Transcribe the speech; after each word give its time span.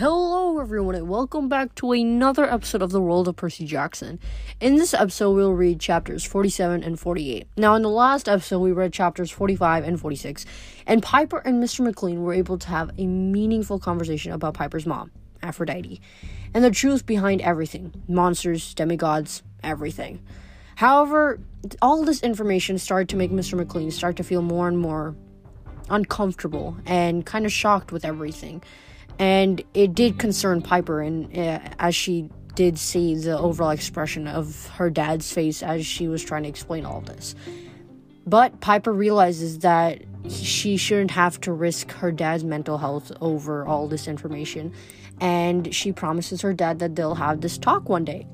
Hello, 0.00 0.58
everyone, 0.58 0.94
and 0.94 1.10
welcome 1.10 1.50
back 1.50 1.74
to 1.74 1.92
another 1.92 2.50
episode 2.50 2.80
of 2.80 2.90
The 2.90 3.02
World 3.02 3.28
of 3.28 3.36
Percy 3.36 3.66
Jackson. 3.66 4.18
In 4.58 4.76
this 4.76 4.94
episode, 4.94 5.32
we'll 5.32 5.52
read 5.52 5.78
chapters 5.78 6.24
47 6.24 6.82
and 6.82 6.98
48. 6.98 7.46
Now, 7.58 7.74
in 7.74 7.82
the 7.82 7.90
last 7.90 8.26
episode, 8.26 8.60
we 8.60 8.72
read 8.72 8.94
chapters 8.94 9.30
45 9.30 9.84
and 9.84 10.00
46, 10.00 10.46
and 10.86 11.02
Piper 11.02 11.40
and 11.40 11.62
Mr. 11.62 11.80
McLean 11.80 12.22
were 12.22 12.32
able 12.32 12.56
to 12.56 12.68
have 12.68 12.90
a 12.96 13.06
meaningful 13.06 13.78
conversation 13.78 14.32
about 14.32 14.54
Piper's 14.54 14.86
mom, 14.86 15.10
Aphrodite, 15.42 16.00
and 16.54 16.64
the 16.64 16.70
truth 16.70 17.04
behind 17.04 17.42
everything 17.42 17.92
monsters, 18.08 18.72
demigods, 18.72 19.42
everything. 19.62 20.22
However, 20.76 21.40
all 21.82 22.06
this 22.06 22.22
information 22.22 22.78
started 22.78 23.10
to 23.10 23.16
make 23.16 23.32
Mr. 23.32 23.52
McLean 23.52 23.90
start 23.90 24.16
to 24.16 24.24
feel 24.24 24.40
more 24.40 24.66
and 24.66 24.78
more 24.78 25.14
uncomfortable 25.90 26.78
and 26.86 27.26
kind 27.26 27.44
of 27.44 27.52
shocked 27.52 27.92
with 27.92 28.06
everything 28.06 28.62
and 29.20 29.62
it 29.74 29.94
did 29.94 30.18
concern 30.18 30.62
Piper, 30.62 31.02
and 31.02 31.26
uh, 31.36 31.60
as 31.78 31.94
she 31.94 32.30
did 32.54 32.78
see 32.78 33.14
the 33.14 33.38
overall 33.38 33.70
expression 33.70 34.26
of 34.26 34.66
her 34.68 34.88
dad's 34.88 35.30
face 35.30 35.62
as 35.62 35.86
she 35.86 36.08
was 36.08 36.24
trying 36.24 36.42
to 36.42 36.48
explain 36.48 36.86
all 36.86 37.02
this. 37.02 37.34
But 38.26 38.60
Piper 38.60 38.92
realizes 38.92 39.58
that 39.58 40.02
she 40.28 40.78
shouldn't 40.78 41.10
have 41.10 41.38
to 41.42 41.52
risk 41.52 41.92
her 41.92 42.10
dad's 42.10 42.44
mental 42.44 42.78
health 42.78 43.12
over 43.20 43.66
all 43.66 43.88
this 43.88 44.08
information, 44.08 44.72
and 45.20 45.72
she 45.74 45.92
promises 45.92 46.40
her 46.40 46.54
dad 46.54 46.78
that 46.78 46.96
they'll 46.96 47.14
have 47.14 47.42
this 47.42 47.58
talk 47.58 47.90
one 47.90 48.06
day. 48.06 48.26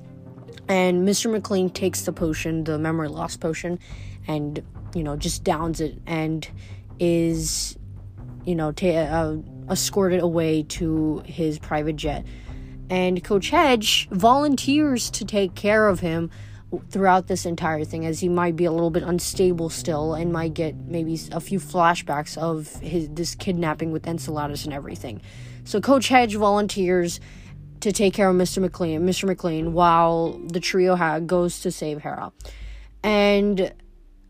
And 0.68 1.06
Mr. 1.06 1.30
McLean 1.30 1.68
takes 1.68 2.02
the 2.02 2.12
potion, 2.12 2.62
the 2.62 2.78
memory 2.78 3.08
loss 3.08 3.36
potion, 3.36 3.80
and 4.28 4.62
you 4.94 5.02
know 5.02 5.16
just 5.16 5.42
downs 5.42 5.80
it 5.80 6.00
and 6.06 6.48
is 7.00 7.76
you 8.44 8.54
know 8.54 8.70
ta- 8.70 8.86
uh, 8.86 9.36
escorted 9.70 10.20
away 10.20 10.62
to 10.64 11.22
his 11.24 11.58
private 11.58 11.96
jet. 11.96 12.24
And 12.88 13.22
Coach 13.22 13.50
Hedge 13.50 14.08
volunteers 14.10 15.10
to 15.10 15.24
take 15.24 15.54
care 15.54 15.88
of 15.88 16.00
him 16.00 16.30
throughout 16.90 17.26
this 17.28 17.46
entire 17.46 17.84
thing 17.84 18.04
as 18.06 18.20
he 18.20 18.28
might 18.28 18.56
be 18.56 18.64
a 18.64 18.72
little 18.72 18.90
bit 18.90 19.02
unstable 19.02 19.70
still 19.70 20.14
and 20.14 20.32
might 20.32 20.54
get 20.54 20.74
maybe 20.76 21.18
a 21.32 21.40
few 21.40 21.60
flashbacks 21.60 22.36
of 22.36 22.68
his 22.80 23.08
this 23.10 23.34
kidnapping 23.34 23.92
with 23.92 24.06
Enceladus 24.06 24.64
and 24.64 24.74
everything. 24.74 25.20
So 25.64 25.80
Coach 25.80 26.08
Hedge 26.08 26.34
volunteers 26.34 27.20
to 27.80 27.92
take 27.92 28.14
care 28.14 28.28
of 28.28 28.36
Mr. 28.36 28.58
McLean, 28.58 29.02
Mr. 29.06 29.24
McLean 29.24 29.72
while 29.72 30.32
the 30.32 30.60
trio 30.60 30.96
ha- 30.96 31.20
goes 31.20 31.60
to 31.60 31.70
save 31.70 32.02
Hera. 32.02 32.32
And 33.02 33.72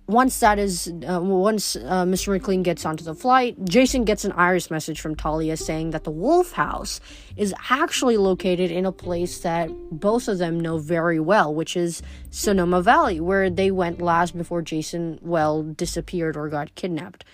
once 0.07 0.39
that 0.39 0.59
is 0.59 0.93
uh, 1.09 1.21
once 1.21 1.75
uh, 1.75 2.05
Mr. 2.05 2.29
McLean 2.29 2.63
gets 2.63 2.87
onto 2.87 3.03
the 3.03 3.15
flight, 3.15 3.57
Jason 3.65 4.05
gets 4.05 4.25
an 4.25 4.33
iris 4.33 4.71
message 4.71 5.01
from 5.01 5.17
Thalia 5.17 5.57
saying 5.57 5.91
that 5.91 6.05
the 6.05 6.13
Wolf 6.13 6.53
House 6.53 7.01
is 7.37 7.53
actually 7.71 8.17
located 8.17 8.71
in 8.71 8.87
a 8.87 8.93
place 8.93 9.41
that 9.41 9.69
both 9.91 10.29
of 10.29 10.39
them 10.39 10.61
know 10.61 10.79
very 10.79 11.19
well, 11.19 11.53
which 11.53 11.77
is 11.77 12.03
Sonoma 12.31 12.83
Valley, 12.83 13.19
where 13.19 13.51
they 13.51 13.73
went 13.73 14.01
last 14.01 14.37
before 14.37 14.63
Jason 14.63 15.19
well 15.23 15.65
disappeared 15.65 16.37
or 16.37 16.49
got 16.49 16.75
kidnapped. 16.77 17.25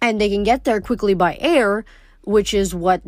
And 0.00 0.20
they 0.20 0.28
can 0.28 0.42
get 0.42 0.64
there 0.64 0.80
quickly 0.80 1.14
by 1.14 1.38
air, 1.40 1.84
which 2.24 2.54
is 2.54 2.74
what 2.74 3.02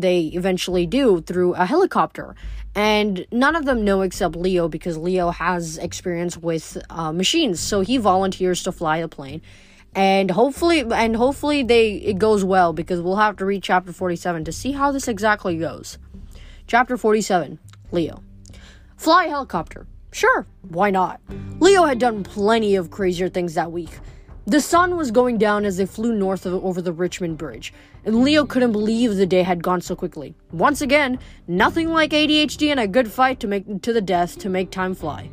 they 0.00 0.22
eventually 0.34 0.86
do 0.86 1.20
through 1.20 1.54
a 1.54 1.66
helicopter. 1.66 2.34
And 2.74 3.26
none 3.32 3.56
of 3.56 3.64
them 3.64 3.84
know 3.84 4.02
except 4.02 4.36
Leo 4.36 4.68
because 4.68 4.96
Leo 4.96 5.30
has 5.30 5.78
experience 5.78 6.36
with 6.36 6.78
uh, 6.90 7.12
machines, 7.12 7.60
so 7.60 7.80
he 7.80 7.96
volunteers 7.96 8.62
to 8.62 8.72
fly 8.72 9.00
the 9.00 9.08
plane. 9.08 9.42
And 9.94 10.30
hopefully, 10.30 10.84
and 10.92 11.16
hopefully 11.16 11.62
they 11.62 11.92
it 11.94 12.18
goes 12.18 12.44
well 12.44 12.72
because 12.72 13.00
we'll 13.00 13.16
have 13.16 13.36
to 13.36 13.44
read 13.44 13.62
chapter 13.62 13.92
forty-seven 13.92 14.44
to 14.44 14.52
see 14.52 14.72
how 14.72 14.92
this 14.92 15.08
exactly 15.08 15.56
goes. 15.56 15.98
Chapter 16.66 16.96
forty-seven, 16.96 17.58
Leo, 17.90 18.22
fly 18.96 19.24
helicopter. 19.24 19.86
Sure, 20.12 20.46
why 20.62 20.90
not? 20.90 21.20
Leo 21.58 21.84
had 21.84 21.98
done 21.98 22.22
plenty 22.22 22.76
of 22.76 22.90
crazier 22.90 23.28
things 23.28 23.54
that 23.54 23.72
week. 23.72 23.98
The 24.48 24.62
sun 24.62 24.96
was 24.96 25.10
going 25.10 25.36
down 25.36 25.66
as 25.66 25.76
they 25.76 25.84
flew 25.84 26.14
north 26.14 26.46
of, 26.46 26.64
over 26.64 26.80
the 26.80 26.90
Richmond 26.90 27.36
Bridge, 27.36 27.70
and 28.06 28.22
Leo 28.24 28.46
couldn't 28.46 28.72
believe 28.72 29.14
the 29.14 29.26
day 29.26 29.42
had 29.42 29.62
gone 29.62 29.82
so 29.82 29.94
quickly. 29.94 30.34
Once 30.52 30.80
again, 30.80 31.18
nothing 31.46 31.90
like 31.90 32.12
ADHD 32.12 32.70
and 32.70 32.80
a 32.80 32.88
good 32.88 33.12
fight 33.12 33.40
to 33.40 33.46
make 33.46 33.82
to 33.82 33.92
the 33.92 34.00
death 34.00 34.38
to 34.38 34.48
make 34.48 34.70
time 34.70 34.94
fly. 34.94 35.28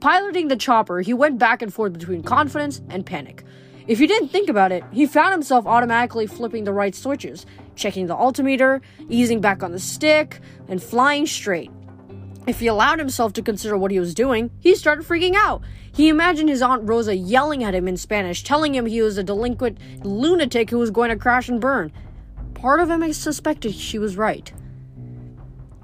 Piloting 0.00 0.48
the 0.48 0.56
chopper, 0.56 1.00
he 1.00 1.14
went 1.14 1.38
back 1.38 1.62
and 1.62 1.72
forth 1.72 1.94
between 1.94 2.22
confidence 2.22 2.82
and 2.90 3.06
panic. 3.06 3.44
If 3.86 3.98
he 3.98 4.06
didn't 4.06 4.28
think 4.28 4.50
about 4.50 4.72
it, 4.72 4.84
he 4.92 5.06
found 5.06 5.32
himself 5.32 5.66
automatically 5.66 6.26
flipping 6.26 6.64
the 6.64 6.72
right 6.74 6.94
switches, 6.94 7.46
checking 7.76 8.08
the 8.08 8.14
altimeter, 8.14 8.82
easing 9.08 9.40
back 9.40 9.62
on 9.62 9.72
the 9.72 9.78
stick, 9.78 10.42
and 10.68 10.82
flying 10.82 11.24
straight. 11.24 11.70
If 12.48 12.60
he 12.60 12.66
allowed 12.66 12.98
himself 12.98 13.34
to 13.34 13.42
consider 13.42 13.76
what 13.76 13.90
he 13.90 14.00
was 14.00 14.14
doing, 14.14 14.50
he 14.58 14.74
started 14.74 15.06
freaking 15.06 15.34
out. 15.34 15.60
He 15.92 16.08
imagined 16.08 16.48
his 16.48 16.62
Aunt 16.62 16.88
Rosa 16.88 17.14
yelling 17.14 17.62
at 17.62 17.74
him 17.74 17.86
in 17.86 17.98
Spanish, 17.98 18.42
telling 18.42 18.74
him 18.74 18.86
he 18.86 19.02
was 19.02 19.18
a 19.18 19.22
delinquent 19.22 19.76
lunatic 20.02 20.70
who 20.70 20.78
was 20.78 20.90
going 20.90 21.10
to 21.10 21.16
crash 21.16 21.50
and 21.50 21.60
burn. 21.60 21.92
Part 22.54 22.80
of 22.80 22.88
him 22.88 23.12
suspected 23.12 23.74
she 23.74 23.98
was 23.98 24.16
right. 24.16 24.50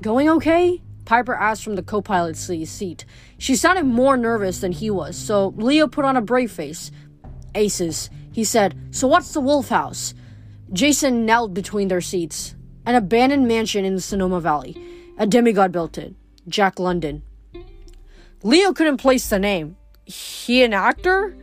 Going 0.01 0.31
okay? 0.31 0.81
Piper 1.05 1.35
asked 1.35 1.63
from 1.63 1.77
the 1.77 1.83
co 1.83 2.01
pilot's 2.01 2.41
seat. 2.41 3.05
She 3.37 3.57
sounded 3.57 3.85
more 3.85 4.17
nervous 4.17 4.61
than 4.61 4.73
he 4.73 4.89
was, 4.89 5.19
so 5.19 5.49
Leo 5.59 5.87
put 5.87 6.07
on 6.07 6.17
a 6.17 6.23
brave 6.23 6.51
face. 6.51 6.91
Aces, 7.55 8.09
he 8.33 8.43
said. 8.43 8.75
So 8.91 9.07
what's 9.07 9.35
the 9.35 9.41
Wolf 9.43 9.69
House? 9.69 10.15
Jason 10.73 11.27
knelt 11.27 11.53
between 11.53 11.89
their 11.89 12.01
seats. 12.01 12.55
An 12.87 12.95
abandoned 12.95 13.47
mansion 13.47 13.85
in 13.85 13.97
the 13.97 14.01
Sonoma 14.01 14.41
Valley. 14.41 14.79
A 15.19 15.27
demigod 15.27 15.71
built 15.71 15.99
it. 15.99 16.15
Jack 16.49 16.79
London. 16.79 17.23
Leo 18.43 18.73
couldn't 18.73 18.99
place 18.99 19.29
the 19.29 19.39
name. 19.39 19.77
He 20.05 20.63
an 20.63 20.75
actor? 20.75 21.37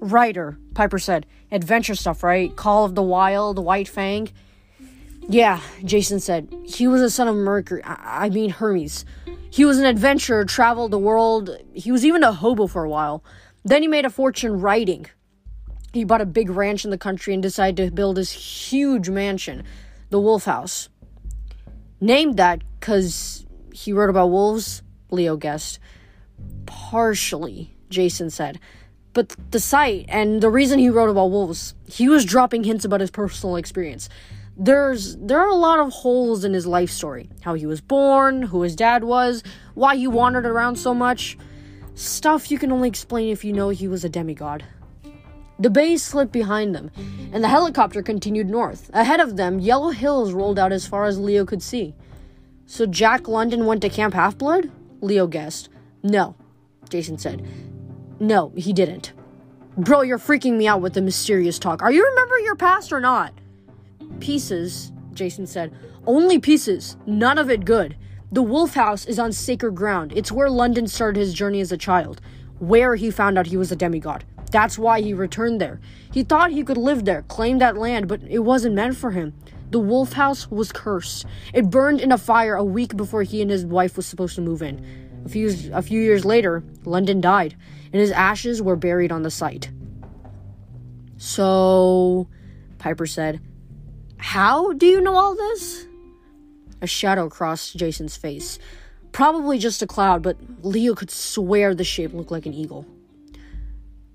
Writer, 0.00 0.58
Piper 0.74 0.98
said. 0.98 1.26
Adventure 1.50 1.94
stuff, 1.94 2.22
right? 2.22 2.54
Call 2.56 2.84
of 2.84 2.94
the 2.94 3.02
Wild, 3.02 3.58
White 3.58 3.88
Fang. 3.88 4.30
Yeah, 5.28 5.60
Jason 5.84 6.20
said. 6.20 6.48
He 6.64 6.86
was 6.86 7.02
a 7.02 7.10
son 7.10 7.28
of 7.28 7.36
Mercury. 7.36 7.82
I, 7.84 8.26
I 8.26 8.30
mean, 8.30 8.50
Hermes. 8.50 9.04
He 9.50 9.64
was 9.64 9.78
an 9.78 9.84
adventurer, 9.84 10.44
traveled 10.44 10.90
the 10.90 10.98
world. 10.98 11.56
He 11.74 11.92
was 11.92 12.04
even 12.04 12.22
a 12.22 12.32
hobo 12.32 12.66
for 12.66 12.84
a 12.84 12.88
while. 12.88 13.22
Then 13.64 13.82
he 13.82 13.88
made 13.88 14.04
a 14.04 14.10
fortune 14.10 14.60
writing. 14.60 15.06
He 15.92 16.04
bought 16.04 16.20
a 16.20 16.26
big 16.26 16.48
ranch 16.48 16.84
in 16.84 16.90
the 16.90 16.98
country 16.98 17.34
and 17.34 17.42
decided 17.42 17.76
to 17.84 17.94
build 17.94 18.16
this 18.16 18.32
huge 18.32 19.10
mansion, 19.10 19.64
the 20.10 20.20
Wolf 20.20 20.44
House. 20.44 20.88
Named 22.00 22.36
that 22.36 22.62
because 22.78 23.44
he 23.78 23.92
wrote 23.92 24.10
about 24.10 24.30
wolves, 24.30 24.82
Leo 25.10 25.36
guessed. 25.36 25.78
Partially, 26.66 27.76
Jason 27.88 28.28
said. 28.28 28.58
But 29.12 29.36
the 29.52 29.60
site 29.60 30.06
and 30.08 30.40
the 30.40 30.50
reason 30.50 30.80
he 30.80 30.90
wrote 30.90 31.10
about 31.10 31.30
wolves, 31.30 31.74
he 31.86 32.08
was 32.08 32.24
dropping 32.24 32.64
hints 32.64 32.84
about 32.84 33.00
his 33.00 33.12
personal 33.12 33.54
experience. 33.54 34.08
There's 34.56 35.16
there 35.16 35.38
are 35.38 35.48
a 35.48 35.54
lot 35.54 35.78
of 35.78 35.92
holes 35.92 36.42
in 36.42 36.54
his 36.54 36.66
life 36.66 36.90
story. 36.90 37.30
How 37.42 37.54
he 37.54 37.66
was 37.66 37.80
born, 37.80 38.42
who 38.42 38.62
his 38.62 38.74
dad 38.74 39.04
was, 39.04 39.44
why 39.74 39.94
he 39.94 40.08
wandered 40.08 40.44
around 40.44 40.76
so 40.76 40.92
much. 40.92 41.38
Stuff 41.94 42.50
you 42.50 42.58
can 42.58 42.72
only 42.72 42.88
explain 42.88 43.30
if 43.30 43.44
you 43.44 43.52
know 43.52 43.68
he 43.68 43.86
was 43.86 44.04
a 44.04 44.08
demigod. 44.08 44.64
The 45.60 45.70
bay 45.70 45.96
slipped 45.96 46.32
behind 46.32 46.74
them, 46.74 46.90
and 47.32 47.44
the 47.44 47.48
helicopter 47.48 48.02
continued 48.02 48.48
north. 48.48 48.90
Ahead 48.92 49.20
of 49.20 49.36
them, 49.36 49.60
yellow 49.60 49.90
hills 49.90 50.32
rolled 50.32 50.58
out 50.58 50.72
as 50.72 50.86
far 50.86 51.04
as 51.04 51.18
Leo 51.18 51.44
could 51.44 51.62
see. 51.62 51.94
So 52.70 52.84
Jack 52.84 53.26
London 53.26 53.64
went 53.64 53.80
to 53.80 53.88
Camp 53.88 54.12
Half 54.12 54.36
Blood? 54.36 54.70
Leo 55.00 55.26
guessed. 55.26 55.70
No, 56.02 56.36
Jason 56.90 57.16
said. 57.16 57.48
No, 58.20 58.52
he 58.56 58.74
didn't. 58.74 59.14
Bro, 59.78 60.02
you're 60.02 60.18
freaking 60.18 60.58
me 60.58 60.68
out 60.68 60.82
with 60.82 60.92
the 60.92 61.00
mysterious 61.00 61.58
talk. 61.58 61.80
Are 61.80 61.90
you 61.90 62.06
remembering 62.06 62.44
your 62.44 62.56
past 62.56 62.92
or 62.92 63.00
not? 63.00 63.32
Pieces, 64.20 64.92
Jason 65.14 65.46
said. 65.46 65.74
Only 66.06 66.38
pieces. 66.38 66.98
None 67.06 67.38
of 67.38 67.48
it 67.48 67.64
good. 67.64 67.96
The 68.32 68.42
Wolf 68.42 68.74
House 68.74 69.06
is 69.06 69.18
on 69.18 69.32
sacred 69.32 69.74
ground. 69.74 70.12
It's 70.14 70.30
where 70.30 70.50
London 70.50 70.88
started 70.88 71.20
his 71.20 71.32
journey 71.32 71.62
as 71.62 71.72
a 71.72 71.78
child, 71.78 72.20
where 72.58 72.96
he 72.96 73.10
found 73.10 73.38
out 73.38 73.46
he 73.46 73.56
was 73.56 73.72
a 73.72 73.76
demigod. 73.76 74.26
That's 74.50 74.78
why 74.78 75.00
he 75.00 75.14
returned 75.14 75.58
there. 75.58 75.80
He 76.12 76.22
thought 76.22 76.50
he 76.50 76.64
could 76.64 76.76
live 76.76 77.06
there, 77.06 77.22
claim 77.22 77.60
that 77.60 77.78
land, 77.78 78.08
but 78.08 78.20
it 78.28 78.40
wasn't 78.40 78.74
meant 78.74 78.98
for 78.98 79.12
him. 79.12 79.32
The 79.70 79.78
wolf 79.78 80.14
house 80.14 80.50
was 80.50 80.72
cursed. 80.72 81.26
It 81.52 81.70
burned 81.70 82.00
in 82.00 82.12
a 82.12 82.18
fire 82.18 82.54
a 82.54 82.64
week 82.64 82.96
before 82.96 83.22
he 83.22 83.42
and 83.42 83.50
his 83.50 83.66
wife 83.66 83.96
was 83.96 84.06
supposed 84.06 84.34
to 84.36 84.40
move 84.40 84.62
in. 84.62 84.84
A 85.26 85.28
few, 85.28 85.52
a 85.72 85.82
few 85.82 86.00
years 86.00 86.24
later, 86.24 86.62
London 86.84 87.20
died, 87.20 87.56
and 87.92 88.00
his 88.00 88.10
ashes 88.10 88.62
were 88.62 88.76
buried 88.76 89.12
on 89.12 89.22
the 89.22 89.30
site. 89.30 89.70
So, 91.18 92.28
Piper 92.78 93.06
said, 93.06 93.40
How 94.16 94.72
do 94.72 94.86
you 94.86 95.00
know 95.00 95.16
all 95.16 95.34
this? 95.34 95.86
A 96.80 96.86
shadow 96.86 97.28
crossed 97.28 97.76
Jason's 97.76 98.16
face. 98.16 98.58
Probably 99.12 99.58
just 99.58 99.82
a 99.82 99.86
cloud, 99.86 100.22
but 100.22 100.36
Leo 100.62 100.94
could 100.94 101.10
swear 101.10 101.74
the 101.74 101.84
shape 101.84 102.14
looked 102.14 102.30
like 102.30 102.46
an 102.46 102.54
eagle. 102.54 102.86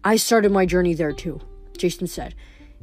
I 0.04 0.16
started 0.16 0.52
my 0.52 0.66
journey 0.66 0.94
there 0.94 1.12
too, 1.12 1.42
Jason 1.78 2.08
said. 2.08 2.36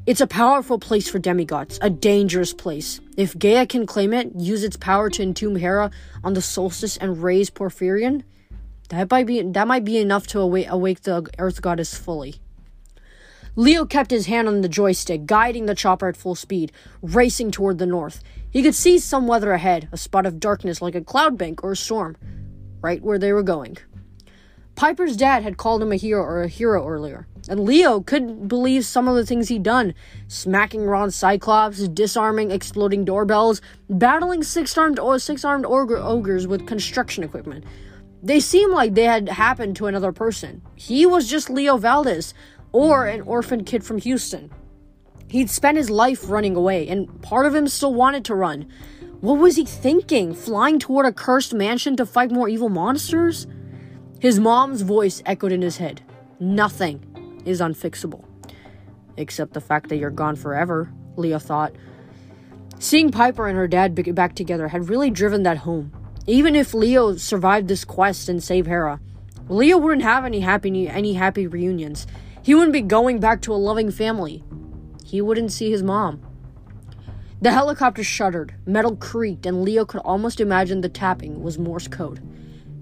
It's 0.06 0.23
a 0.23 0.26
powerful 0.26 0.79
place 0.79 1.11
for 1.11 1.19
demigods, 1.19 1.79
a 1.82 1.91
dangerous 1.91 2.55
place. 2.55 3.00
If 3.19 3.38
Gaia 3.38 3.67
can 3.67 3.85
claim 3.85 4.14
it, 4.14 4.32
use 4.35 4.64
its 4.64 4.79
power 4.79 5.11
to 5.11 5.23
entomb 5.23 5.56
Hera 5.56 5.91
on 6.25 6.32
the 6.32 6.41
solstice 6.41 6.97
and 6.97 7.23
raise 7.23 7.50
Porphyrion, 7.50 8.23
that 8.88 9.11
might 9.11 9.26
be 9.26 9.43
that 9.43 9.69
might 9.69 9.85
be 9.85 9.99
enough 9.99 10.26
to 10.29 10.41
awake, 10.41 10.67
awake 10.69 11.02
the 11.02 11.29
Earth 11.38 11.61
Goddess 11.61 11.97
fully. 11.97 12.37
Leo 13.56 13.85
kept 13.85 14.11
his 14.11 14.26
hand 14.26 14.49
on 14.49 14.62
the 14.62 14.69
joystick, 14.69 15.26
guiding 15.26 15.67
the 15.67 15.75
chopper 15.75 16.08
at 16.08 16.17
full 16.17 16.35
speed, 16.35 16.73
racing 17.02 17.50
toward 17.50 17.79
the 17.79 17.87
north. 17.87 18.23
He 18.50 18.62
could 18.62 18.75
see 18.75 18.99
some 18.99 19.26
weather 19.26 19.52
ahead, 19.52 19.88
a 19.93 19.97
spot 19.99 20.25
of 20.25 20.41
darkness 20.41 20.81
like 20.81 20.94
a 20.94 21.02
cloud 21.02 21.37
bank 21.37 21.62
or 21.62 21.73
a 21.73 21.76
storm, 21.76 22.17
right 22.81 23.02
where 23.02 23.19
they 23.19 23.32
were 23.32 23.43
going. 23.43 23.76
Piper's 24.76 25.17
dad 25.17 25.43
had 25.43 25.58
called 25.58 25.82
him 25.82 25.93
a 25.93 25.97
hero 25.97 26.23
or 26.23 26.43
a 26.43 26.49
hero 26.49 26.88
earlier, 26.88 27.26
and 27.50 27.64
Leo 27.64 28.00
couldn't 28.00 28.47
believe 28.47 28.85
some 28.85 29.08
of 29.08 29.17
the 29.17 29.26
things 29.26 29.49
he'd 29.49 29.64
done 29.64 29.93
smacking 30.29 30.85
Ron 30.85 31.11
Cyclops, 31.11 31.88
disarming 31.88 32.52
exploding 32.52 33.05
doorbells, 33.05 33.61
battling 33.88 34.44
six 34.44 34.79
armed 34.79 35.00
or 35.00 35.19
six 35.19 35.44
armed 35.44 35.67
ogres 35.67 36.47
with 36.47 36.69
construction 36.69 37.25
equipment. 37.25 37.64
They 38.23 38.38
seemed 38.38 38.73
like 38.73 38.94
they 38.94 39.05
had 39.05 39.29
happened 39.29 39.75
to 39.76 39.88
another 39.88 40.12
person. 40.12 40.62
He 40.76 41.05
was 41.05 41.29
just 41.29 41.50
Leo 41.50 41.76
Valdez, 41.76 42.35
or 42.70 43.06
an 43.06 43.23
orphaned 43.23 43.67
kid 43.67 43.82
from 43.82 43.99
Houston. 43.99 44.52
He'd 45.26 45.50
spent 45.50 45.76
his 45.76 45.91
life 45.91 46.31
running 46.31 46.55
away, 46.55 46.87
and 46.87 47.20
part 47.20 47.47
of 47.47 47.55
him 47.55 47.67
still 47.67 47.93
wanted 47.93 48.25
to 48.26 48.35
run. 48.37 48.69
What 49.20 49.38
was 49.38 49.56
he 49.56 49.64
thinking? 49.64 50.35
Flying 50.35 50.79
toward 50.79 51.05
a 51.05 51.12
cursed 51.12 51.52
mansion 51.52 51.97
to 51.97 52.06
fight 52.06 52.31
more 52.31 52.49
evil 52.49 52.69
monsters? 52.69 53.49
His 54.20 54.38
mom's 54.38 54.82
voice 54.82 55.20
echoed 55.26 55.50
in 55.50 55.62
his 55.62 55.79
head. 55.79 56.02
Nothing 56.38 57.10
is 57.44 57.60
unfixable. 57.60 58.25
Except 59.16 59.52
the 59.52 59.60
fact 59.60 59.88
that 59.88 59.96
you're 59.96 60.10
gone 60.10 60.37
forever, 60.37 60.92
Leo 61.16 61.38
thought. 61.38 61.75
Seeing 62.78 63.10
Piper 63.10 63.46
and 63.46 63.56
her 63.56 63.69
dad 63.69 63.94
back 64.14 64.34
together 64.34 64.69
had 64.69 64.88
really 64.88 65.10
driven 65.10 65.42
that 65.42 65.58
home. 65.58 65.92
Even 66.26 66.54
if 66.54 66.75
Leo 66.75 67.16
survived 67.16 67.69
this 67.69 67.84
quest 67.84 68.28
and 68.28 68.42
saved 68.42 68.69
Hera, 68.69 69.00
Leo 69.48 69.78
wouldn't 69.78 70.02
have 70.02 70.25
any 70.25 70.40
happy 70.40 70.88
any 70.88 71.14
happy 71.14 71.46
reunions. 71.46 72.06
He 72.42 72.54
wouldn't 72.54 72.72
be 72.72 72.82
going 72.82 73.20
back 73.20 73.42
to 73.42 73.52
a 73.52 73.56
loving 73.56 73.90
family. 73.90 74.44
He 75.04 75.20
wouldn't 75.20 75.52
see 75.52 75.70
his 75.70 75.82
mom. 75.82 76.22
The 77.42 77.52
helicopter 77.52 78.04
shuddered, 78.04 78.54
metal 78.66 78.96
creaked, 78.96 79.46
and 79.46 79.62
Leo 79.62 79.84
could 79.84 80.00
almost 80.02 80.40
imagine 80.40 80.81
the 80.81 80.88
tapping 80.88 81.42
was 81.42 81.58
Morse 81.58 81.88
code. 81.88 82.20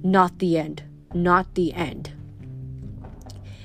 Not 0.03 0.39
the 0.39 0.59
end 0.59 0.83
not 1.15 1.55
the 1.55 1.73
end. 1.73 2.13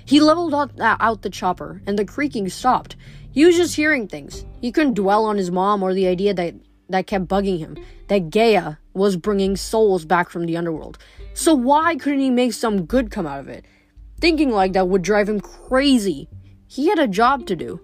He 0.05 0.19
leveled 0.19 0.53
out, 0.53 0.79
uh, 0.79 0.97
out 0.99 1.21
the 1.21 1.29
chopper, 1.29 1.81
and 1.87 1.97
the 1.97 2.05
creaking 2.05 2.49
stopped. 2.49 2.95
He 3.31 3.45
was 3.45 3.55
just 3.55 3.75
hearing 3.75 4.07
things. 4.07 4.45
He 4.61 4.71
couldn't 4.71 4.93
dwell 4.93 5.25
on 5.25 5.37
his 5.37 5.51
mom 5.51 5.81
or 5.81 5.93
the 5.93 6.07
idea 6.07 6.33
that, 6.33 6.55
that 6.89 7.07
kept 7.07 7.27
bugging 7.27 7.59
him 7.59 7.77
that 8.07 8.29
Gaia 8.29 8.75
was 8.93 9.17
bringing 9.17 9.55
souls 9.55 10.05
back 10.05 10.29
from 10.29 10.45
the 10.45 10.57
underworld. 10.57 10.97
So 11.33 11.55
why 11.55 11.95
couldn't 11.95 12.19
he 12.19 12.29
make 12.29 12.53
some 12.53 12.85
good 12.85 13.09
come 13.09 13.25
out 13.25 13.39
of 13.39 13.47
it? 13.47 13.65
Thinking 14.19 14.51
like 14.51 14.73
that 14.73 14.87
would 14.87 15.01
drive 15.01 15.27
him 15.27 15.39
crazy. 15.39 16.29
He 16.67 16.89
had 16.89 16.99
a 16.99 17.07
job 17.07 17.47
to 17.47 17.55
do. 17.55 17.81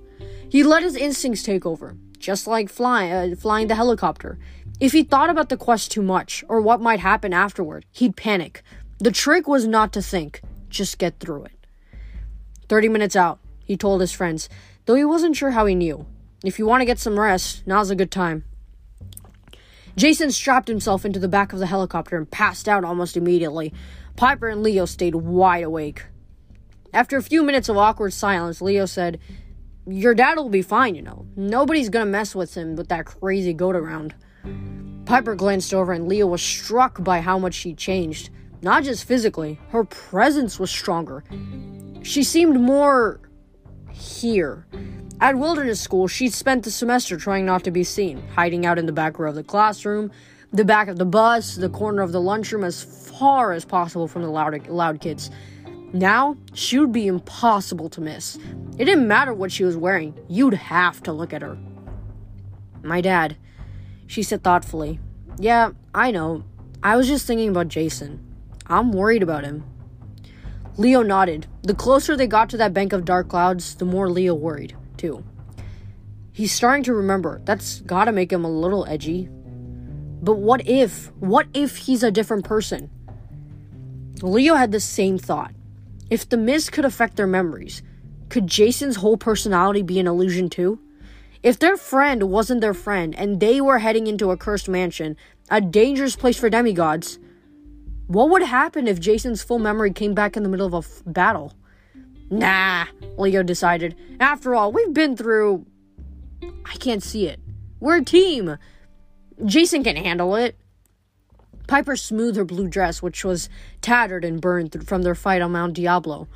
He 0.49 0.63
let 0.63 0.83
his 0.83 0.95
instincts 0.95 1.43
take 1.43 1.65
over, 1.65 1.97
just 2.17 2.47
like 2.47 2.69
fly, 2.69 3.09
uh, 3.09 3.35
flying 3.35 3.67
the 3.67 3.75
helicopter. 3.75 4.39
If 4.79 4.93
he 4.93 5.03
thought 5.03 5.29
about 5.29 5.49
the 5.49 5.57
quest 5.57 5.91
too 5.91 6.01
much, 6.01 6.43
or 6.47 6.61
what 6.61 6.81
might 6.81 6.99
happen 6.99 7.33
afterward, 7.33 7.85
he'd 7.91 8.15
panic, 8.15 8.63
the 8.99 9.11
trick 9.11 9.47
was 9.47 9.67
not 9.67 9.93
to 9.93 10.01
think, 10.01 10.41
just 10.69 10.97
get 10.97 11.19
through 11.19 11.45
it. 11.45 11.58
30 12.69 12.87
minutes 12.89 13.15
out, 13.15 13.39
he 13.65 13.75
told 13.75 13.99
his 13.99 14.11
friends, 14.11 14.47
though 14.85 14.95
he 14.95 15.03
wasn't 15.03 15.35
sure 15.35 15.51
how 15.51 15.65
he 15.65 15.75
knew. 15.75 16.05
If 16.43 16.57
you 16.57 16.65
want 16.65 16.81
to 16.81 16.85
get 16.85 16.99
some 16.99 17.19
rest, 17.19 17.63
now's 17.67 17.89
a 17.89 17.95
good 17.95 18.11
time. 18.11 18.45
Jason 19.97 20.31
strapped 20.31 20.69
himself 20.69 21.03
into 21.03 21.19
the 21.19 21.27
back 21.27 21.51
of 21.51 21.59
the 21.59 21.65
helicopter 21.65 22.15
and 22.15 22.29
passed 22.29 22.69
out 22.69 22.85
almost 22.85 23.17
immediately. 23.17 23.73
Piper 24.15 24.47
and 24.47 24.63
Leo 24.63 24.85
stayed 24.85 25.15
wide 25.15 25.63
awake. 25.63 26.05
After 26.93 27.17
a 27.17 27.23
few 27.23 27.43
minutes 27.43 27.69
of 27.69 27.77
awkward 27.77 28.13
silence, 28.13 28.61
Leo 28.61 28.85
said, 28.85 29.19
Your 29.85 30.13
dad 30.13 30.37
will 30.37 30.49
be 30.49 30.61
fine, 30.61 30.95
you 30.95 31.01
know. 31.01 31.25
Nobody's 31.35 31.89
gonna 31.89 32.05
mess 32.05 32.33
with 32.33 32.55
him 32.55 32.75
with 32.75 32.87
that 32.87 33.05
crazy 33.05 33.53
goat 33.53 33.75
around. 33.75 34.15
Piper 35.05 35.35
glanced 35.35 35.73
over 35.73 35.91
and 35.91 36.07
Leo 36.07 36.27
was 36.27 36.41
struck 36.41 37.03
by 37.03 37.19
how 37.19 37.37
much 37.37 37.55
she 37.55 37.73
changed. 37.73 38.29
Not 38.61 38.83
just 38.83 39.05
physically, 39.05 39.59
her 39.69 39.83
presence 39.83 40.59
was 40.59 40.69
stronger. 40.69 41.23
She 42.03 42.23
seemed 42.23 42.59
more 42.59 43.21
here. 43.91 44.65
At 45.21 45.37
wilderness 45.37 45.81
school, 45.81 46.07
she'd 46.07 46.33
spent 46.33 46.63
the 46.63 46.71
semester 46.71 47.17
trying 47.17 47.45
not 47.45 47.63
to 47.65 47.71
be 47.71 47.83
seen, 47.83 48.25
hiding 48.35 48.65
out 48.65 48.79
in 48.79 48.85
the 48.85 48.93
back 48.93 49.19
row 49.19 49.29
of 49.29 49.35
the 49.35 49.43
classroom, 49.43 50.11
the 50.51 50.65
back 50.65 50.87
of 50.87 50.97
the 50.97 51.05
bus, 51.05 51.55
the 51.55 51.69
corner 51.69 52.01
of 52.01 52.11
the 52.11 52.21
lunchroom, 52.21 52.63
as 52.63 52.83
far 52.83 53.51
as 53.51 53.65
possible 53.65 54.07
from 54.07 54.21
the 54.21 54.29
loud, 54.29 54.67
loud 54.67 55.01
kids. 55.01 55.29
Now, 55.91 56.37
she 56.53 56.79
would 56.79 56.91
be 56.91 57.07
impossible 57.07 57.89
to 57.89 58.01
miss. 58.01 58.37
It 58.77 58.85
didn't 58.85 59.07
matter 59.07 59.33
what 59.33 59.51
she 59.51 59.63
was 59.63 59.75
wearing, 59.75 60.17
you'd 60.27 60.53
have 60.53 61.03
to 61.03 61.11
look 61.11 61.33
at 61.33 61.41
her. 61.41 61.57
My 62.83 63.01
dad, 63.01 63.35
she 64.07 64.23
said 64.23 64.43
thoughtfully. 64.43 64.99
Yeah, 65.37 65.71
I 65.93 66.11
know. 66.11 66.43
I 66.81 66.95
was 66.95 67.07
just 67.07 67.27
thinking 67.27 67.49
about 67.49 67.67
Jason. 67.67 68.28
I'm 68.69 68.91
worried 68.91 69.23
about 69.23 69.43
him. 69.43 69.63
Leo 70.77 71.01
nodded. 71.01 71.47
The 71.63 71.73
closer 71.73 72.15
they 72.15 72.27
got 72.27 72.49
to 72.51 72.57
that 72.57 72.73
bank 72.73 72.93
of 72.93 73.03
dark 73.03 73.27
clouds, 73.27 73.75
the 73.75 73.85
more 73.85 74.09
Leo 74.09 74.33
worried, 74.33 74.77
too. 74.95 75.23
He's 76.31 76.53
starting 76.53 76.83
to 76.83 76.93
remember. 76.93 77.41
That's 77.43 77.81
gotta 77.81 78.11
make 78.11 78.31
him 78.31 78.45
a 78.45 78.49
little 78.49 78.85
edgy. 78.87 79.27
But 80.21 80.35
what 80.35 80.65
if? 80.67 81.11
What 81.19 81.47
if 81.53 81.77
he's 81.77 82.03
a 82.03 82.11
different 82.11 82.45
person? 82.45 82.89
Leo 84.21 84.55
had 84.55 84.71
the 84.71 84.79
same 84.79 85.17
thought. 85.17 85.53
If 86.09 86.29
the 86.29 86.37
mist 86.37 86.71
could 86.71 86.85
affect 86.85 87.17
their 87.17 87.27
memories, 87.27 87.81
could 88.29 88.47
Jason's 88.47 88.97
whole 88.97 89.17
personality 89.17 89.81
be 89.81 89.99
an 89.99 90.07
illusion 90.07 90.49
too? 90.49 90.79
If 91.41 91.57
their 91.57 91.77
friend 91.77 92.23
wasn't 92.23 92.61
their 92.61 92.73
friend 92.73 93.15
and 93.15 93.39
they 93.39 93.59
were 93.59 93.79
heading 93.79 94.07
into 94.07 94.31
a 94.31 94.37
cursed 94.37 94.69
mansion, 94.69 95.17
a 95.49 95.59
dangerous 95.61 96.15
place 96.15 96.37
for 96.37 96.49
demigods, 96.49 97.17
what 98.09 98.31
would 98.31 98.41
happen 98.41 98.87
if 98.87 98.99
Jason's 98.99 99.43
full 99.43 99.59
memory 99.59 99.93
came 99.93 100.15
back 100.15 100.35
in 100.35 100.41
the 100.41 100.49
middle 100.49 100.65
of 100.65 100.73
a 100.73 100.77
f- 100.77 101.03
battle? 101.05 101.53
Nah, 102.31 102.85
Leo 103.19 103.43
decided. 103.43 103.95
After 104.19 104.55
all, 104.55 104.71
we've 104.71 104.93
been 104.95 105.15
through. 105.15 105.67
I 106.65 106.73
can't 106.77 107.03
see 107.03 107.27
it. 107.27 107.39
We're 107.79 107.97
a 107.97 108.03
team. 108.03 108.57
Jason 109.45 109.83
can 109.83 109.95
handle 109.95 110.35
it. 110.35 110.57
Piper 111.67 111.95
smoothed 111.95 112.37
her 112.37 112.45
blue 112.45 112.67
dress, 112.67 113.03
which 113.03 113.23
was 113.23 113.47
tattered 113.79 114.25
and 114.25 114.41
burned 114.41 114.87
from 114.87 115.03
their 115.03 115.13
fight 115.13 115.43
on 115.43 115.51
Mount 115.51 115.75
Diablo. 115.75 116.27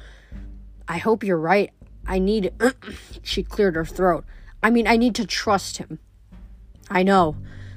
I 0.88 1.00
hope 1.00 1.24
you're 1.24 1.40
right. 1.40 1.72
I 2.06 2.20
need. 2.20 2.54
she 3.24 3.42
cleared 3.42 3.76
her 3.76 3.86
throat. 3.86 4.26
I 4.62 4.70
mean, 4.70 4.86
I 4.86 4.96
need 4.96 5.16
to 5.16 5.26
trust 5.26 5.78
him. 5.78 5.98
I 6.92 7.02
know. 7.02 7.36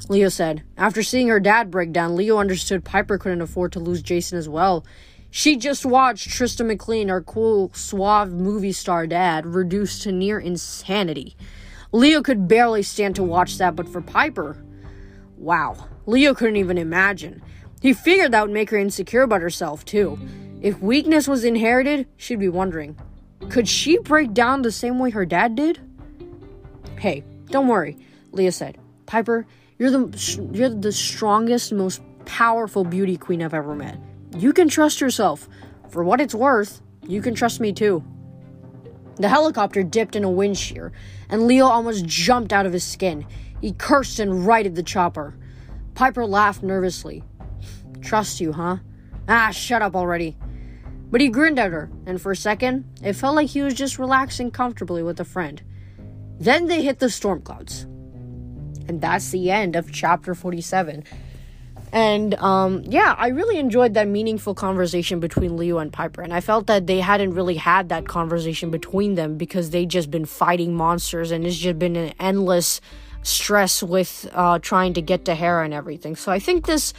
Leo 0.08 0.28
said. 0.28 0.62
After 0.76 1.02
seeing 1.02 1.28
her 1.28 1.40
dad 1.40 1.70
break 1.70 1.92
down, 1.92 2.16
Leo 2.16 2.38
understood 2.38 2.84
Piper 2.84 3.18
couldn't 3.18 3.40
afford 3.40 3.72
to 3.72 3.80
lose 3.80 4.02
Jason 4.02 4.38
as 4.38 4.48
well. 4.48 4.84
She 5.30 5.56
just 5.56 5.84
watched 5.84 6.30
Tristan 6.30 6.68
McLean, 6.68 7.10
our 7.10 7.20
cool, 7.20 7.70
suave 7.74 8.32
movie 8.32 8.72
star 8.72 9.06
dad, 9.06 9.44
reduced 9.44 10.02
to 10.02 10.12
near 10.12 10.38
insanity. 10.38 11.36
Leo 11.92 12.22
could 12.22 12.48
barely 12.48 12.82
stand 12.82 13.16
to 13.16 13.22
watch 13.22 13.58
that, 13.58 13.74
but 13.76 13.88
for 13.88 14.00
Piper, 14.00 14.62
wow, 15.36 15.88
Leo 16.06 16.34
couldn't 16.34 16.56
even 16.56 16.78
imagine. 16.78 17.42
He 17.82 17.92
figured 17.92 18.32
that 18.32 18.42
would 18.42 18.54
make 18.54 18.70
her 18.70 18.78
insecure 18.78 19.22
about 19.22 19.42
herself, 19.42 19.84
too. 19.84 20.18
If 20.62 20.80
weakness 20.80 21.28
was 21.28 21.44
inherited, 21.44 22.06
she'd 22.16 22.38
be 22.38 22.48
wondering 22.48 22.96
could 23.50 23.68
she 23.68 23.98
break 23.98 24.32
down 24.32 24.62
the 24.62 24.72
same 24.72 24.98
way 24.98 25.10
her 25.10 25.26
dad 25.26 25.54
did? 25.54 25.78
Hey, 26.98 27.22
don't 27.50 27.68
worry, 27.68 27.96
Leo 28.32 28.50
said. 28.50 28.78
Piper, 29.04 29.46
you're 29.78 29.90
the 29.90 30.50
you're 30.52 30.70
the 30.70 30.92
strongest, 30.92 31.72
most 31.72 32.00
powerful 32.24 32.84
beauty 32.84 33.16
queen 33.16 33.42
I've 33.42 33.54
ever 33.54 33.74
met. 33.74 33.98
You 34.36 34.52
can 34.52 34.68
trust 34.68 35.00
yourself. 35.00 35.48
For 35.88 36.02
what 36.02 36.20
it's 36.20 36.34
worth, 36.34 36.82
you 37.06 37.22
can 37.22 37.34
trust 37.34 37.60
me 37.60 37.72
too. 37.72 38.02
The 39.16 39.28
helicopter 39.28 39.82
dipped 39.82 40.16
in 40.16 40.24
a 40.24 40.30
wind 40.30 40.58
shear, 40.58 40.92
and 41.28 41.46
Leo 41.46 41.66
almost 41.66 42.04
jumped 42.04 42.52
out 42.52 42.66
of 42.66 42.72
his 42.72 42.84
skin. 42.84 43.26
He 43.60 43.72
cursed 43.72 44.18
and 44.18 44.46
righted 44.46 44.74
the 44.74 44.82
chopper. 44.82 45.34
Piper 45.94 46.26
laughed 46.26 46.62
nervously. 46.62 47.24
Trust 48.02 48.40
you, 48.40 48.52
huh? 48.52 48.78
Ah, 49.28 49.50
shut 49.50 49.80
up 49.80 49.96
already. 49.96 50.36
But 51.10 51.20
he 51.20 51.28
grinned 51.28 51.58
at 51.58 51.72
her, 51.72 51.90
and 52.04 52.20
for 52.20 52.32
a 52.32 52.36
second, 52.36 52.84
it 53.02 53.14
felt 53.14 53.36
like 53.36 53.48
he 53.48 53.62
was 53.62 53.74
just 53.74 53.98
relaxing 53.98 54.50
comfortably 54.50 55.02
with 55.02 55.20
a 55.20 55.24
friend. 55.24 55.62
Then 56.38 56.66
they 56.66 56.82
hit 56.82 56.98
the 56.98 57.08
storm 57.08 57.40
clouds. 57.40 57.86
And 58.88 59.00
that's 59.00 59.30
the 59.30 59.50
end 59.50 59.76
of 59.76 59.92
chapter 59.92 60.34
47. 60.34 61.04
And 61.92 62.34
um, 62.34 62.82
yeah, 62.84 63.14
I 63.16 63.28
really 63.28 63.58
enjoyed 63.58 63.94
that 63.94 64.08
meaningful 64.08 64.54
conversation 64.54 65.20
between 65.20 65.56
Leo 65.56 65.78
and 65.78 65.92
Piper. 65.92 66.22
And 66.22 66.32
I 66.32 66.40
felt 66.40 66.66
that 66.66 66.86
they 66.86 67.00
hadn't 67.00 67.34
really 67.34 67.54
had 67.54 67.88
that 67.88 68.06
conversation 68.06 68.70
between 68.70 69.14
them 69.14 69.36
because 69.36 69.70
they'd 69.70 69.88
just 69.88 70.10
been 70.10 70.24
fighting 70.24 70.74
monsters 70.74 71.30
and 71.30 71.46
it's 71.46 71.56
just 71.56 71.78
been 71.78 71.96
an 71.96 72.12
endless 72.18 72.80
stress 73.22 73.82
with 73.82 74.28
uh, 74.34 74.58
trying 74.58 74.94
to 74.94 75.02
get 75.02 75.24
to 75.24 75.34
Hera 75.34 75.64
and 75.64 75.74
everything. 75.74 76.16
So 76.16 76.30
I 76.30 76.38
think 76.38 76.66
this 76.66 76.92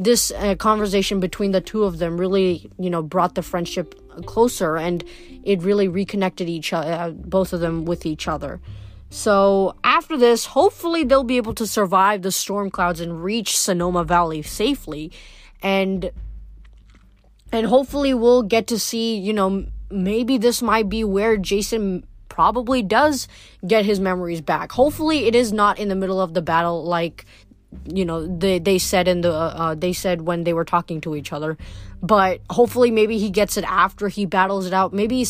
this 0.00 0.30
uh, 0.30 0.54
conversation 0.54 1.18
between 1.18 1.50
the 1.50 1.60
two 1.60 1.82
of 1.82 1.98
them 1.98 2.18
really, 2.18 2.70
you 2.78 2.88
know, 2.88 3.02
brought 3.02 3.34
the 3.34 3.42
friendship 3.42 4.00
closer 4.26 4.76
and 4.76 5.04
it 5.42 5.60
really 5.62 5.88
reconnected 5.88 6.48
each 6.48 6.72
uh, 6.72 7.10
both 7.10 7.52
of 7.52 7.60
them 7.60 7.84
with 7.84 8.06
each 8.06 8.28
other. 8.28 8.60
So 9.10 9.74
after 9.82 10.16
this, 10.16 10.46
hopefully 10.46 11.04
they'll 11.04 11.24
be 11.24 11.38
able 11.38 11.54
to 11.54 11.66
survive 11.66 12.22
the 12.22 12.32
storm 12.32 12.70
clouds 12.70 13.00
and 13.00 13.22
reach 13.24 13.58
Sonoma 13.58 14.04
Valley 14.04 14.42
safely, 14.42 15.12
and 15.62 16.10
and 17.50 17.66
hopefully 17.66 18.12
we'll 18.12 18.42
get 18.42 18.66
to 18.66 18.78
see, 18.78 19.16
you 19.16 19.32
know, 19.32 19.66
maybe 19.90 20.36
this 20.36 20.60
might 20.60 20.88
be 20.88 21.04
where 21.04 21.36
Jason 21.38 22.04
probably 22.28 22.82
does 22.82 23.26
get 23.66 23.84
his 23.84 23.98
memories 23.98 24.40
back. 24.40 24.72
Hopefully 24.72 25.26
it 25.26 25.34
is 25.34 25.52
not 25.52 25.78
in 25.78 25.88
the 25.88 25.96
middle 25.96 26.20
of 26.20 26.34
the 26.34 26.42
battle 26.42 26.84
like 26.84 27.24
you 27.84 28.04
know 28.04 28.26
they 28.26 28.58
they 28.58 28.78
said 28.78 29.08
in 29.08 29.20
the 29.20 29.32
uh, 29.32 29.74
they 29.74 29.92
said 29.92 30.22
when 30.22 30.44
they 30.44 30.52
were 30.52 30.64
talking 30.64 31.00
to 31.00 31.16
each 31.16 31.32
other. 31.32 31.56
But 32.02 32.40
hopefully 32.50 32.90
maybe 32.90 33.18
he 33.18 33.30
gets 33.30 33.56
it 33.56 33.64
after 33.64 34.08
he 34.08 34.26
battles 34.26 34.66
it 34.66 34.72
out. 34.72 34.92
Maybe 34.92 35.26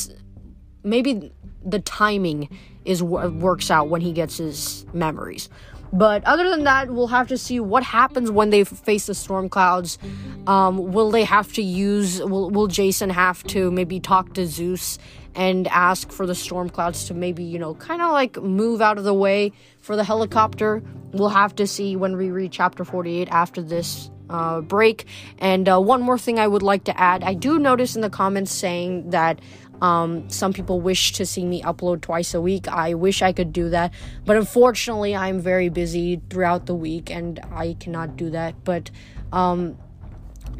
maybe 0.82 1.32
the 1.64 1.78
timing 1.80 2.49
is 2.88 3.02
works 3.02 3.71
out 3.71 3.88
when 3.88 4.00
he 4.00 4.12
gets 4.12 4.38
his 4.38 4.87
memories 4.92 5.49
but 5.92 6.23
other 6.25 6.50
than 6.50 6.64
that 6.64 6.90
we'll 6.90 7.07
have 7.07 7.28
to 7.28 7.38
see 7.38 7.61
what 7.61 7.83
happens 7.83 8.30
when 8.30 8.50
they 8.50 8.64
face 8.64 9.07
the 9.07 9.14
storm 9.14 9.49
clouds 9.49 9.99
um, 10.47 10.92
will 10.92 11.11
they 11.11 11.25
have 11.25 11.52
to 11.52 11.62
use 11.62 12.21
will, 12.23 12.50
will 12.50 12.66
Jason 12.66 13.11
have 13.11 13.42
to 13.45 13.71
maybe 13.71 14.00
talk 14.00 14.35
to 14.35 14.47
zeus 14.47 14.99
and 15.38 15.68
ask 15.68 16.11
for 16.11 16.26
the 16.26 16.35
storm 16.35 16.68
clouds 16.68 17.04
to 17.04 17.14
maybe, 17.14 17.45
you 17.45 17.61
know, 17.61 17.75
kind 17.75 18.02
of 18.02 18.11
like 18.11 18.37
move 18.42 18.83
out 18.83 18.99
of 18.99 19.04
the 19.04 19.14
way 19.14 19.52
for 19.80 19.95
the 19.95 20.02
helicopter. 20.02 20.83
We'll 21.12 21.28
have 21.28 21.54
to 21.57 21.66
see 21.66 21.95
when 21.95 22.16
we 22.16 22.30
read 22.30 22.50
chapter 22.50 22.85
48 22.85 23.28
after 23.30 23.62
this 23.62 24.11
uh, 24.30 24.61
break. 24.62 25.07
And 25.38 25.68
uh, 25.68 25.80
one 25.80 26.02
more 26.02 26.18
thing 26.18 26.40
I 26.40 26.49
would 26.49 26.64
like 26.64 26.85
to 26.85 27.00
add 27.00 27.23
I 27.23 27.35
do 27.35 27.59
notice 27.59 27.95
in 27.95 28.02
the 28.02 28.11
comments 28.11 28.52
saying 28.52 29.11
that 29.11 29.40
um, 29.80 30.28
some 30.28 30.52
people 30.52 30.80
wish 30.80 31.12
to 31.12 31.26
see 31.26 31.44
me 31.44 31.62
upload 31.62 32.00
twice 32.00 32.35
a 32.35 32.40
week. 32.40 32.68
I 32.68 32.94
wish 32.94 33.23
I 33.23 33.32
could 33.32 33.52
do 33.52 33.70
that, 33.70 33.92
but 34.25 34.37
unfortunately, 34.37 35.14
I'm 35.14 35.40
very 35.40 35.68
busy 35.68 36.20
throughout 36.30 36.66
the 36.66 36.75
week 36.75 37.11
and 37.11 37.40
I 37.52 37.76
cannot 37.78 38.16
do 38.16 38.30
that. 38.30 38.64
But 38.64 38.90
um, 39.32 39.78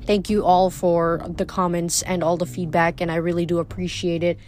thank 0.02 0.30
you 0.30 0.44
all 0.44 0.70
for 0.70 1.22
the 1.28 1.44
comments 1.44 2.02
and 2.02 2.22
all 2.22 2.37
the 2.37 2.46
feedback, 2.46 3.00
and 3.00 3.10
I 3.10 3.16
really 3.16 3.46
do 3.46 3.58
appreciate 3.58 4.22
it. 4.22 4.38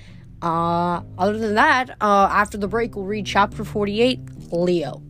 Uh, 0.43 1.03
other 1.19 1.39
than 1.39 1.55
that, 1.57 1.91
uh, 2.00 2.29
after 2.31 2.57
the 2.57 2.69
break, 2.69 2.97
we'll 2.97 3.05
read 3.05 3.27
chapter 3.27 3.65
48 3.65 4.21
Leo. 4.53 5.03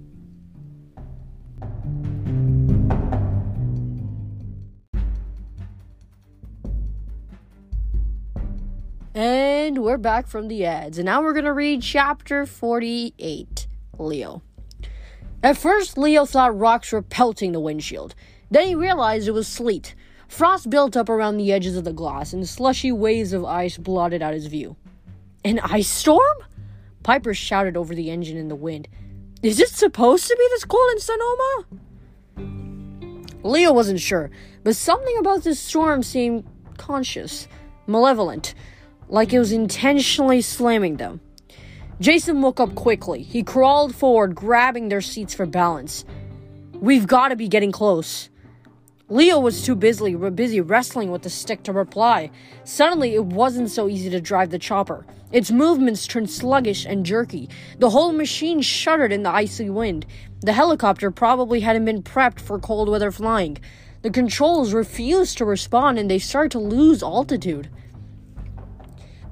And 9.12 9.79
we're 9.79 9.99
back 9.99 10.29
from 10.29 10.47
the 10.47 10.64
ads, 10.64 10.97
and 10.97 11.07
now 11.07 11.21
we're 11.21 11.33
gonna 11.33 11.52
read 11.52 11.83
chapter 11.83 12.47
48 12.47 13.67
Leo. 13.99 14.40
At 15.43 15.57
first, 15.57 15.99
Leo 15.99 16.25
thought 16.25 16.57
rocks 16.57 16.93
were 16.93 17.02
pelting 17.02 17.50
the 17.50 17.59
windshield. 17.59 18.14
Then 18.52 18.69
he 18.69 18.76
realized 18.76 19.26
it 19.26 19.33
was 19.33 19.49
sleet. 19.49 19.97
Frost 20.29 20.71
built 20.71 20.97
up 20.97 21.09
around 21.09 21.38
the 21.38 21.50
edges 21.50 21.76
of 21.76 21.83
the 21.83 21.93
glass, 21.93 22.33
and 22.33 22.49
slushy 22.49 22.93
waves 22.93 23.33
of 23.33 23.45
ice 23.45 23.76
blotted 23.79 24.23
out 24.23 24.33
his 24.33 24.47
view. 24.47 24.76
An 25.45 25.59
ice 25.59 25.88
storm? 25.88 26.23
Piper 27.02 27.35
shouted 27.35 27.76
over 27.76 27.97
the 27.97 28.12
engine 28.12 28.37
in 28.37 28.47
the 28.47 28.55
wind. 28.55 28.87
Is 29.43 29.59
it 29.59 29.71
supposed 29.71 30.29
to 30.29 30.37
be 30.38 30.47
this 30.50 30.64
cold 30.64 30.88
in 30.93 31.00
Sonoma? 31.00 31.64
Leo 33.43 33.73
wasn't 33.73 33.99
sure, 33.99 34.31
but 34.62 34.76
something 34.76 35.19
about 35.19 35.43
this 35.43 35.59
storm 35.59 36.05
seemed 36.05 36.45
conscious, 36.76 37.49
malevolent, 37.88 38.55
like 39.11 39.33
it 39.33 39.38
was 39.38 39.52
intentionally 39.52 40.40
slamming 40.40 40.97
them. 40.97 41.21
Jason 42.00 42.40
woke 42.40 42.61
up 42.61 42.75
quickly. 42.75 43.23
He 43.23 43.43
crawled 43.43 43.95
forward, 43.95 44.35
grabbing 44.35 44.88
their 44.88 45.02
seats 45.02 45.35
for 45.35 45.45
balance. 45.45 46.05
We've 46.73 47.07
got 47.07 47.29
to 47.29 47.37
be 47.37 47.49
getting 47.49 47.73
close. 47.73 48.31
Leo 49.09 49.40
was 49.40 49.67
too 49.67 49.75
busy, 49.75 50.14
busy 50.14 50.61
wrestling 50.61 51.11
with 51.11 51.23
the 51.23 51.31
stick 51.31 51.64
to 51.64 51.73
reply. 51.73 52.31
Suddenly, 52.64 53.14
it 53.14 53.25
wasn't 53.25 53.69
so 53.69 53.88
easy 53.88 54.09
to 54.11 54.21
drive 54.21 54.50
the 54.50 54.59
chopper. 54.59 55.05
Its 55.33 55.50
movements 55.50 56.07
turned 56.07 56.31
sluggish 56.31 56.87
and 56.87 57.05
jerky. 57.05 57.49
The 57.79 57.90
whole 57.90 58.12
machine 58.12 58.62
shuddered 58.62 59.12
in 59.12 59.25
the 59.25 59.31
icy 59.31 59.69
wind. 59.69 60.07
The 60.43 60.52
helicopter 60.52 61.11
probably 61.11 61.61
hadn't 61.61 61.85
been 61.85 62.02
prepped 62.02 62.40
for 62.40 62.59
cold 62.61 62.88
weather 62.88 63.11
flying. 63.11 63.59
The 64.02 64.11
controls 64.11 64.73
refused 64.73 65.37
to 65.38 65.45
respond 65.45 65.99
and 65.99 66.11
they 66.11 66.21
started 66.21 66.52
to 66.52 66.61
lose 66.61 67.02
altitude. 67.02 67.69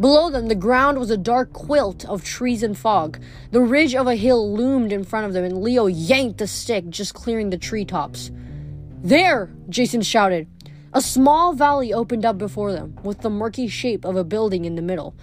Below 0.01 0.31
them, 0.31 0.47
the 0.47 0.55
ground 0.55 0.99
was 0.99 1.11
a 1.11 1.17
dark 1.17 1.53
quilt 1.53 2.05
of 2.05 2.23
trees 2.23 2.63
and 2.63 2.79
fog. 2.79 3.21
The 3.51 3.61
ridge 3.61 3.97
of 3.97 4.07
a 4.07 4.15
hill 4.15 4.55
loomed 4.55 4.93
in 4.93 5.03
front 5.03 5.27
of 5.27 5.33
them, 5.33 5.45
and 5.45 5.61
Leo 5.61 5.87
yanked 5.87 6.39
the 6.39 6.47
stick, 6.47 6.89
just 6.89 7.15
clearing 7.15 7.51
the 7.51 7.59
treetops. 7.59 8.31
There! 9.03 9.51
Jason 9.69 10.03
shouted. 10.03 10.47
A 10.93 11.03
small 11.03 11.53
valley 11.53 11.93
opened 11.93 12.25
up 12.25 12.39
before 12.39 12.73
them, 12.73 12.97
with 13.03 13.23
the 13.23 13.31
murky 13.31 13.67
shape 13.67 14.05
of 14.05 14.17
a 14.17 14.25
building 14.25 14.65
in 14.65 14.77
the 14.77 14.83
middle. 14.83 15.15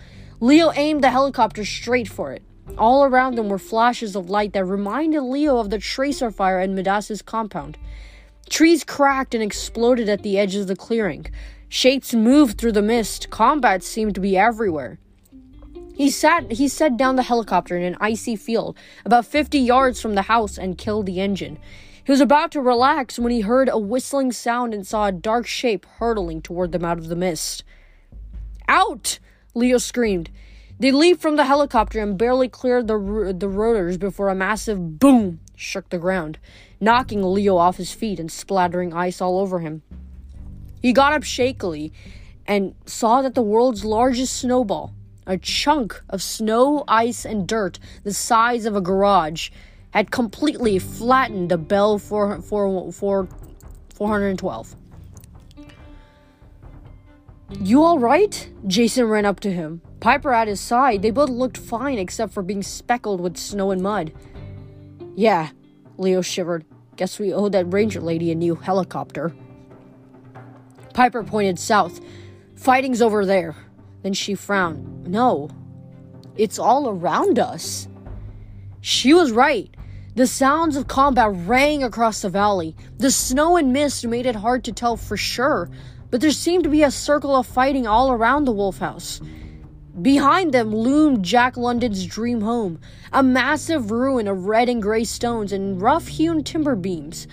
Leo 0.42 0.72
aimed 0.76 1.04
the 1.04 1.10
helicopter 1.10 1.64
straight 1.64 2.10
for 2.10 2.34
it. 2.34 2.44
All 2.78 3.06
around 3.06 3.36
them 3.36 3.48
were 3.48 3.58
flashes 3.58 4.16
of 4.16 4.30
light 4.30 4.52
that 4.54 4.66
reminded 4.66 5.22
Leo 5.22 5.58
of 5.58 5.70
the 5.70 5.80
tracer 5.80 6.32
fire 6.32 6.60
in 6.60 6.76
Midas's 6.76 7.22
compound. 7.22 7.78
Trees 8.50 8.84
cracked 8.84 9.34
and 9.34 9.42
exploded 9.42 10.10
at 10.10 10.24
the 10.24 10.38
edge 10.38 10.56
of 10.56 10.68
the 10.68 10.76
clearing. 10.76 11.28
Shapes 11.68 12.14
moved 12.14 12.58
through 12.58 12.74
the 12.74 12.82
mist. 12.82 13.30
Combat 13.30 13.84
seemed 13.84 14.16
to 14.16 14.22
be 14.22 14.38
everywhere. 14.38 15.00
He 15.96 16.10
sat 16.10 16.52
he 16.52 16.68
set 16.68 16.98
down 16.98 17.16
the 17.16 17.24
helicopter 17.24 17.78
in 17.78 17.84
an 17.84 17.98
icy 18.02 18.36
field 18.36 18.78
about 19.06 19.26
50 19.26 19.58
yards 19.58 20.02
from 20.02 20.16
the 20.16 20.24
house 20.24 20.58
and 20.58 20.78
killed 20.78 21.06
the 21.06 21.22
engine. 21.22 21.58
He 22.04 22.12
was 22.12 22.22
about 22.22 22.52
to 22.52 22.62
relax 22.62 23.18
when 23.18 23.32
he 23.32 23.42
heard 23.42 23.70
a 23.70 23.80
whistling 23.80 24.32
sound 24.32 24.74
and 24.74 24.86
saw 24.86 25.08
a 25.08 25.12
dark 25.12 25.48
shape 25.48 25.86
hurtling 25.98 26.42
toward 26.42 26.72
them 26.72 26.86
out 26.86 27.00
of 27.00 27.08
the 27.08 27.16
mist. 27.16 27.64
Out! 28.68 29.20
Leo 29.56 29.78
screamed. 29.78 30.30
They 30.78 30.92
leaped 30.92 31.22
from 31.22 31.38
the 31.38 31.46
helicopter 31.46 32.00
and 32.00 32.18
barely 32.18 32.50
cleared 32.50 32.88
the, 32.88 33.34
the 33.36 33.48
rotors 33.48 33.98
before 33.98 34.28
a 34.28 34.36
massive 34.36 35.00
boom 35.00 35.40
shook 35.56 35.90
the 35.90 35.98
ground, 35.98 36.38
knocking 36.82 37.24
Leo 37.24 37.56
off 37.56 37.78
his 37.78 37.94
feet 37.94 38.20
and 38.20 38.32
splattering 38.32 38.94
ice 38.94 39.22
all 39.22 39.40
over 39.40 39.60
him. 39.60 39.82
He 40.86 40.94
got 40.94 41.14
up 41.14 41.24
shakily 41.24 41.92
and 42.46 42.76
saw 42.86 43.24
that 43.24 43.34
the 43.34 43.42
world's 43.42 43.84
largest 43.84 44.38
snowball, 44.38 44.94
a 45.26 45.36
chunk 45.36 46.00
of 46.12 46.22
snow, 46.22 46.84
ice, 46.88 47.26
and 47.26 47.48
dirt 47.48 47.80
the 48.04 48.14
size 48.14 48.68
of 48.68 48.76
a 48.76 48.82
garage, 48.82 49.50
had 49.96 50.12
completely 50.12 50.78
flattened 50.78 51.50
the 51.50 51.58
Bell 51.58 51.98
4, 51.98 52.40
4, 52.40 52.92
4, 52.92 53.28
412. 53.96 54.76
You 57.60 57.84
alright? 57.84 58.52
Jason 58.68 59.06
ran 59.06 59.26
up 59.26 59.40
to 59.40 59.52
him. 59.52 59.82
Piper 60.02 60.34
at 60.34 60.48
his 60.48 60.60
side. 60.60 61.02
They 61.02 61.10
both 61.10 61.32
looked 61.32 61.58
fine 61.58 61.98
except 61.98 62.32
for 62.32 62.44
being 62.44 62.62
speckled 62.62 63.22
with 63.22 63.38
snow 63.38 63.72
and 63.72 63.82
mud. 63.82 64.14
Yeah, 65.16 65.50
Leo 65.98 66.22
shivered. 66.22 66.64
Guess 66.96 67.18
we 67.18 67.34
owe 67.34 67.50
that 67.50 67.74
ranger 67.74 68.02
lady 68.02 68.32
a 68.32 68.36
new 68.36 68.54
helicopter. 68.54 69.34
Piper 70.96 71.26
pointed 71.26 71.60
south. 71.60 72.00
Fighting's 72.56 73.02
over 73.02 73.26
there. 73.26 73.54
Then 74.02 74.14
she 74.14 74.34
frowned. 74.34 75.06
No, 75.06 75.50
it's 76.38 76.58
all 76.58 76.88
around 76.88 77.38
us. 77.38 77.90
She 78.80 79.14
was 79.14 79.34
right. 79.34 79.70
The 80.16 80.26
sounds 80.26 80.78
of 80.78 80.88
combat 80.88 81.32
rang 81.34 81.84
across 81.84 82.22
the 82.22 82.30
valley. 82.30 82.78
The 82.98 83.12
snow 83.12 83.58
and 83.58 83.74
mist 83.74 84.08
made 84.08 84.26
it 84.26 84.38
hard 84.38 84.64
to 84.64 84.72
tell 84.72 84.96
for 84.96 85.18
sure, 85.18 85.70
but 86.12 86.22
there 86.22 86.32
seemed 86.32 86.64
to 86.64 86.70
be 86.70 86.84
a 86.84 86.92
circle 86.92 87.36
of 87.36 87.46
fighting 87.46 87.86
all 87.86 88.10
around 88.10 88.46
the 88.46 88.54
wolf 88.54 88.78
house. 88.78 89.20
Behind 90.02 90.54
them 90.54 90.74
loomed 90.74 91.26
Jack 91.26 91.58
London's 91.58 92.06
dream 92.06 92.40
home, 92.40 92.80
a 93.12 93.22
massive 93.22 93.92
ruin 93.92 94.30
of 94.30 94.46
red 94.46 94.70
and 94.70 94.82
gray 94.82 95.04
stones 95.04 95.52
and 95.52 95.82
rough 95.82 96.08
hewn 96.08 96.42
timber 96.42 96.76
beams. 96.76 97.28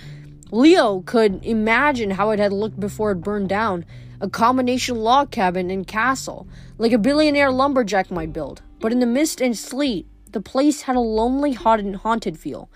Leo 0.53 1.01
could 1.01 1.43
imagine 1.47 2.11
how 2.11 2.29
it 2.31 2.39
had 2.39 2.53
looked 2.53 2.79
before 2.79 3.13
it 3.13 3.23
burned 3.23 3.49
down 3.49 3.87
a 4.21 4.29
combination 4.29 4.97
log 4.97 5.31
cabin 5.31 5.71
and 5.71 5.87
castle, 5.87 6.47
like 6.77 6.93
a 6.93 6.99
billionaire 6.99 7.51
lumberjack 7.51 8.11
might 8.11 8.35
build. 8.35 8.61
But 8.79 8.93
in 8.93 9.01
the 9.01 9.07
mist 9.07 9.41
and 9.41 9.57
sleet, 9.57 10.07
the 10.31 10.43
place 10.43 10.83
had 10.83 10.95
a 10.95 11.01
lonely, 11.01 11.55
haunted 11.55 12.39
feel. 12.39 12.71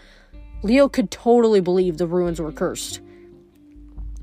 Leo 0.63 0.89
could 0.89 1.11
totally 1.11 1.61
believe 1.61 1.99
the 1.99 2.07
ruins 2.07 2.41
were 2.41 2.51
cursed. 2.51 3.01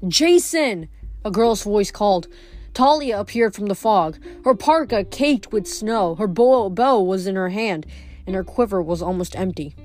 Jason! 0.07 0.89
A 1.23 1.29
girl's 1.29 1.63
voice 1.63 1.91
called. 1.91 2.27
Thalia 2.73 3.19
appeared 3.19 3.53
from 3.53 3.67
the 3.67 3.75
fog. 3.75 4.17
Her 4.43 4.55
parka 4.55 5.03
caked 5.03 5.53
with 5.53 5.67
snow. 5.67 6.15
Her 6.15 6.27
bow, 6.27 6.69
bow 6.69 7.01
was 7.01 7.27
in 7.27 7.35
her 7.35 7.49
hand, 7.49 7.85
and 8.25 8.35
her 8.35 8.43
quiver 8.43 8.81
was 8.81 9.03
almost 9.03 9.35
empty. 9.35 9.75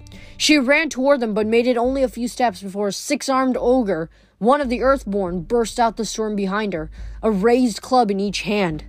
She 0.41 0.57
ran 0.57 0.89
toward 0.89 1.19
them, 1.19 1.35
but 1.35 1.49
made 1.49 1.67
it 1.67 1.77
only 1.77 2.05
a 2.05 2.09
few 2.09 2.29
steps 2.29 2.63
before 2.63 2.89
a 2.89 2.93
six 2.93 3.29
armed 3.29 3.57
ogre, 3.59 4.09
one 4.39 4.61
of 4.61 4.69
the 4.69 4.83
Earthborn, 4.83 5.41
burst 5.41 5.81
out 5.81 5.97
the 5.97 6.05
storm 6.05 6.37
behind 6.37 6.75
her, 6.75 6.93
a 7.25 7.31
raised 7.31 7.83
club 7.83 8.09
in 8.09 8.21
each 8.21 8.43
hand. 8.43 8.85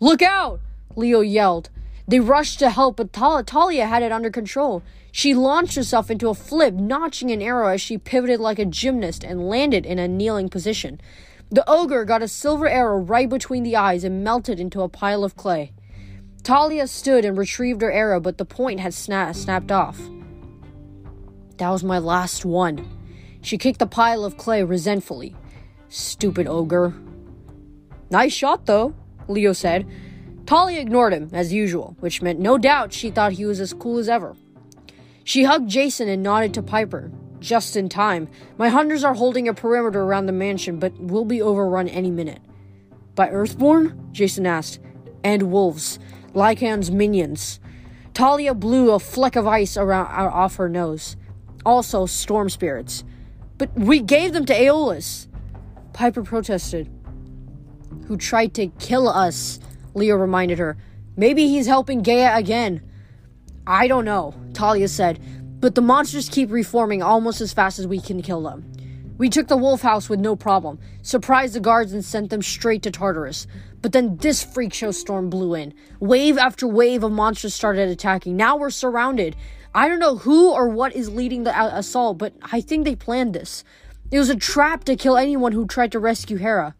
Look 0.00 0.20
out! 0.20 0.60
Leo 0.96 1.22
yelled. 1.22 1.70
They 2.06 2.20
rushed 2.20 2.58
to 2.58 2.68
help, 2.68 2.96
but 2.96 3.14
Thalia 3.14 3.86
had 3.86 4.02
it 4.02 4.12
under 4.12 4.30
control. 4.30 4.82
She 5.10 5.32
launched 5.32 5.76
herself 5.76 6.10
into 6.10 6.28
a 6.28 6.34
flip, 6.34 6.74
notching 6.74 7.30
an 7.30 7.40
arrow 7.40 7.68
as 7.68 7.80
she 7.80 7.96
pivoted 7.96 8.38
like 8.38 8.58
a 8.58 8.66
gymnast 8.66 9.24
and 9.24 9.48
landed 9.48 9.86
in 9.86 9.98
a 9.98 10.06
kneeling 10.06 10.50
position. 10.50 11.00
The 11.50 11.64
ogre 11.66 12.04
got 12.04 12.22
a 12.22 12.28
silver 12.28 12.68
arrow 12.68 12.98
right 12.98 13.30
between 13.30 13.62
the 13.62 13.76
eyes 13.76 14.04
and 14.04 14.22
melted 14.22 14.60
into 14.60 14.82
a 14.82 14.90
pile 14.90 15.24
of 15.24 15.36
clay. 15.36 15.72
Thalia 16.42 16.86
stood 16.86 17.24
and 17.24 17.38
retrieved 17.38 17.80
her 17.80 17.90
arrow, 17.90 18.20
but 18.20 18.36
the 18.36 18.44
point 18.44 18.80
had 18.80 18.92
sna- 18.92 19.34
snapped 19.34 19.72
off. 19.72 19.98
That 21.58 21.70
was 21.70 21.84
my 21.84 21.98
last 21.98 22.44
one. 22.44 22.88
She 23.42 23.58
kicked 23.58 23.78
the 23.78 23.86
pile 23.86 24.24
of 24.24 24.36
clay 24.36 24.62
resentfully. 24.64 25.36
Stupid 25.88 26.46
ogre. 26.46 26.94
Nice 28.10 28.32
shot, 28.32 28.66
though, 28.66 28.94
Leo 29.28 29.52
said. 29.52 29.86
Thalia 30.46 30.80
ignored 30.80 31.12
him, 31.12 31.30
as 31.32 31.52
usual, 31.52 31.96
which 32.00 32.22
meant 32.22 32.38
no 32.40 32.58
doubt 32.58 32.92
she 32.92 33.10
thought 33.10 33.32
he 33.32 33.46
was 33.46 33.60
as 33.60 33.72
cool 33.72 33.98
as 33.98 34.08
ever. 34.08 34.36
She 35.22 35.44
hugged 35.44 35.70
Jason 35.70 36.08
and 36.08 36.22
nodded 36.22 36.54
to 36.54 36.62
Piper. 36.62 37.10
Just 37.40 37.76
in 37.76 37.88
time. 37.88 38.28
My 38.56 38.68
hunters 38.68 39.04
are 39.04 39.14
holding 39.14 39.48
a 39.48 39.54
perimeter 39.54 40.02
around 40.02 40.26
the 40.26 40.32
mansion, 40.32 40.78
but 40.78 40.98
will 40.98 41.26
be 41.26 41.42
overrun 41.42 41.88
any 41.88 42.10
minute. 42.10 42.40
By 43.14 43.28
Earthborn? 43.28 44.08
Jason 44.12 44.46
asked. 44.46 44.80
And 45.22 45.50
wolves. 45.52 45.98
Lycaon's 46.32 46.90
minions. 46.90 47.60
Thalia 48.14 48.54
blew 48.54 48.92
a 48.92 48.98
fleck 48.98 49.36
of 49.36 49.46
ice 49.46 49.76
around 49.76 50.06
off 50.06 50.56
her 50.56 50.68
nose. 50.68 51.16
Also 51.64 52.06
storm 52.06 52.48
spirits. 52.48 53.04
But 53.58 53.72
we 53.74 54.00
gave 54.00 54.32
them 54.32 54.44
to 54.46 54.54
Aeolus. 54.54 55.28
Piper 55.92 56.22
protested. 56.22 56.90
Who 58.06 58.16
tried 58.16 58.54
to 58.54 58.68
kill 58.78 59.08
us, 59.08 59.60
Leo 59.94 60.16
reminded 60.16 60.58
her. 60.58 60.76
Maybe 61.16 61.48
he's 61.48 61.66
helping 61.66 62.02
Gaia 62.02 62.36
again. 62.36 62.82
I 63.66 63.88
don't 63.88 64.04
know, 64.04 64.34
Thalia 64.52 64.88
said, 64.88 65.20
but 65.60 65.74
the 65.74 65.80
monsters 65.80 66.28
keep 66.28 66.50
reforming 66.50 67.02
almost 67.02 67.40
as 67.40 67.52
fast 67.52 67.78
as 67.78 67.86
we 67.86 68.00
can 68.00 68.20
kill 68.20 68.42
them. 68.42 68.70
We 69.16 69.30
took 69.30 69.46
the 69.46 69.56
wolf 69.56 69.80
house 69.80 70.10
with 70.10 70.18
no 70.18 70.34
problem, 70.34 70.80
surprised 71.02 71.54
the 71.54 71.60
guards 71.60 71.92
and 71.92 72.04
sent 72.04 72.30
them 72.30 72.42
straight 72.42 72.82
to 72.82 72.90
Tartarus. 72.90 73.46
But 73.80 73.92
then 73.92 74.16
this 74.16 74.42
freak 74.42 74.74
show 74.74 74.90
storm 74.90 75.30
blew 75.30 75.54
in. 75.54 75.72
Wave 76.00 76.36
after 76.36 76.66
wave 76.66 77.04
of 77.04 77.12
monsters 77.12 77.54
started 77.54 77.88
attacking. 77.88 78.36
Now 78.36 78.56
we're 78.56 78.70
surrounded. 78.70 79.36
I 79.74 79.88
don't 79.88 79.98
know 79.98 80.16
who 80.16 80.52
or 80.52 80.68
what 80.68 80.94
is 80.94 81.10
leading 81.10 81.42
the 81.42 81.58
uh, 81.58 81.70
assault, 81.74 82.18
but 82.18 82.32
I 82.42 82.60
think 82.60 82.84
they 82.84 82.94
planned 82.94 83.34
this. 83.34 83.64
It 84.12 84.18
was 84.20 84.30
a 84.30 84.36
trap 84.36 84.84
to 84.84 84.94
kill 84.94 85.16
anyone 85.16 85.50
who 85.50 85.66
tried 85.66 85.90
to 85.92 85.98
rescue 85.98 86.36
Hera. 86.36 86.76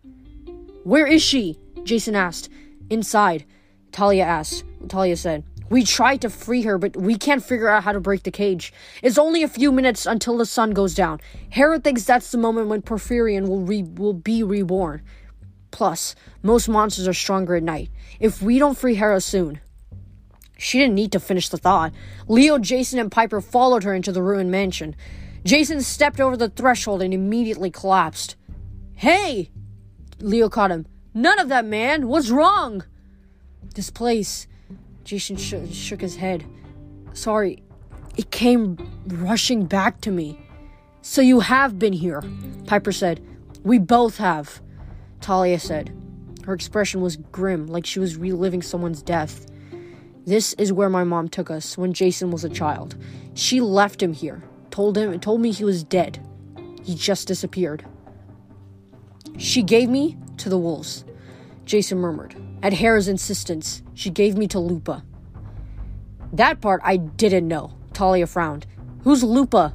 Where 0.84 1.06
is 1.06 1.20
she? 1.20 1.58
Jason 1.82 2.14
asked. 2.14 2.48
Inside, 2.90 3.44
Thalia 3.90 4.24
asked. 4.24 4.62
Thalia 4.88 5.16
said. 5.16 5.42
We 5.70 5.82
tried 5.82 6.20
to 6.20 6.30
free 6.30 6.62
her, 6.62 6.78
but 6.78 6.96
we 6.96 7.16
can't 7.16 7.42
figure 7.42 7.68
out 7.68 7.82
how 7.82 7.92
to 7.92 7.98
break 7.98 8.22
the 8.22 8.30
cage. 8.30 8.72
It's 9.02 9.18
only 9.18 9.42
a 9.42 9.48
few 9.48 9.72
minutes 9.72 10.06
until 10.06 10.36
the 10.36 10.46
sun 10.46 10.70
goes 10.70 10.94
down. 10.94 11.20
Hera 11.50 11.80
thinks 11.80 12.04
that's 12.04 12.30
the 12.30 12.38
moment 12.38 12.68
when 12.68 12.82
Porphyrion 12.82 13.48
will 13.48 13.62
re- 13.62 13.82
will 13.82 14.12
be 14.12 14.44
reborn. 14.44 15.02
Plus, 15.72 16.14
most 16.42 16.68
monsters 16.68 17.08
are 17.08 17.14
stronger 17.14 17.56
at 17.56 17.62
night. 17.64 17.90
If 18.20 18.40
we 18.40 18.60
don't 18.60 18.78
free 18.78 18.94
Hera 18.94 19.20
soon, 19.20 19.60
she 20.56 20.78
didn't 20.78 20.94
need 20.94 21.12
to 21.12 21.20
finish 21.20 21.49
the 21.49 21.58
thought. 21.58 21.92
Leo, 22.28 22.58
Jason, 22.58 22.99
and 22.99 23.11
Piper 23.11 23.40
followed 23.40 23.84
her 23.84 23.94
into 23.94 24.12
the 24.12 24.23
ruined 24.23 24.50
mansion. 24.50 24.94
Jason 25.44 25.82
stepped 25.82 26.20
over 26.20 26.37
the 26.37 26.49
threshold 26.49 27.02
and 27.02 27.12
immediately 27.12 27.70
collapsed. 27.70 28.37
Hey! 28.94 29.50
Leo 30.20 30.48
caught 30.48 30.70
him. 30.70 30.87
None 31.12 31.38
of 31.38 31.48
that, 31.48 31.64
man! 31.64 32.09
What's 32.09 32.31
wrong? 32.31 32.85
This 33.74 33.90
place. 33.90 34.46
Jason 35.05 35.37
sh- 35.37 35.72
shook 35.72 36.00
his 36.00 36.16
head. 36.16 36.44
Sorry, 37.12 37.62
it 38.16 38.31
came 38.31 38.79
rushing 39.07 39.66
back 39.66 40.00
to 40.02 40.11
me. 40.11 40.40
So 41.02 41.20
you 41.20 41.40
have 41.40 41.79
been 41.79 41.92
here, 41.92 42.22
Piper 42.66 42.92
said. 42.92 43.20
We 43.62 43.79
both 43.79 44.16
have, 44.16 44.62
Thalia 45.20 45.59
said. 45.59 45.94
Her 46.44 46.55
expression 46.55 47.00
was 47.00 47.16
grim, 47.16 47.66
like 47.66 47.87
she 47.87 48.00
was 48.00 48.16
reliving 48.16 48.62
someone's 48.62 49.02
death. 49.02 49.46
This 50.26 50.54
is 50.54 50.72
where 50.72 50.88
my 50.88 51.04
mom 51.04 51.28
took 51.28 51.50
us 51.50 51.76
when 51.76 51.92
Jason 51.92 52.30
was 52.30 52.44
a 52.44 52.48
child. 52.48 52.96
She 53.34 53.60
left 53.60 54.02
him 54.02 54.14
here, 54.14 54.42
told 54.70 54.96
him, 54.96 55.12
and 55.12 55.22
told 55.22 55.40
me 55.40 55.52
he 55.52 55.64
was 55.64 55.84
dead. 55.84 56.18
He 56.82 56.94
just 56.94 57.28
disappeared. 57.28 57.84
She 59.37 59.62
gave 59.62 59.88
me 59.88 60.16
to 60.38 60.48
the 60.48 60.58
wolves, 60.58 61.04
Jason 61.66 61.98
murmured. 61.98 62.37
At 62.62 62.72
Hera's 62.72 63.08
insistence, 63.08 63.82
she 63.92 64.08
gave 64.08 64.37
me 64.38 64.48
to 64.48 64.58
Lupa. 64.58 65.04
That 66.32 66.60
part 66.62 66.80
I 66.82 66.96
didn't 66.96 67.46
know, 67.46 67.74
Thalia 67.92 68.26
frowned. 68.26 68.66
Who's 69.02 69.22
Lupa? 69.22 69.74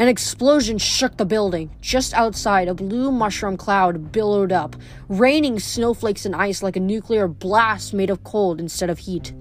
An 0.00 0.08
explosion 0.08 0.78
shook 0.78 1.18
the 1.18 1.26
building. 1.26 1.76
Just 1.82 2.14
outside, 2.14 2.68
a 2.68 2.74
blue 2.74 3.12
mushroom 3.12 3.58
cloud 3.58 4.10
billowed 4.12 4.50
up, 4.50 4.74
raining 5.08 5.58
snowflakes 5.58 6.24
and 6.24 6.34
ice 6.34 6.62
like 6.62 6.74
a 6.74 6.80
nuclear 6.80 7.28
blast 7.28 7.92
made 7.92 8.08
of 8.08 8.24
cold 8.24 8.60
instead 8.60 8.88
of 8.88 9.00
heat. 9.00 9.34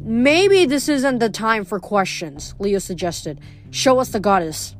Maybe 0.00 0.64
this 0.64 0.88
isn't 0.88 1.18
the 1.18 1.28
time 1.28 1.66
for 1.66 1.78
questions, 1.78 2.54
Leo 2.58 2.78
suggested. 2.78 3.38
Show 3.70 3.98
us 3.98 4.08
the 4.08 4.18
goddess. 4.18 4.74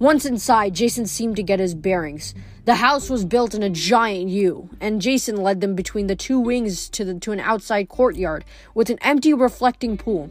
Once 0.00 0.24
inside, 0.26 0.74
Jason 0.74 1.06
seemed 1.06 1.36
to 1.36 1.44
get 1.44 1.60
his 1.60 1.76
bearings. 1.76 2.34
The 2.64 2.76
house 2.76 3.10
was 3.10 3.26
built 3.26 3.54
in 3.54 3.62
a 3.62 3.68
giant 3.68 4.30
U, 4.30 4.70
and 4.80 5.02
Jason 5.02 5.36
led 5.36 5.60
them 5.60 5.74
between 5.74 6.06
the 6.06 6.16
two 6.16 6.40
wings 6.40 6.88
to, 6.90 7.04
the, 7.04 7.20
to 7.20 7.32
an 7.32 7.40
outside 7.40 7.90
courtyard 7.90 8.42
with 8.74 8.88
an 8.88 8.96
empty 9.02 9.34
reflecting 9.34 9.98
pool. 9.98 10.30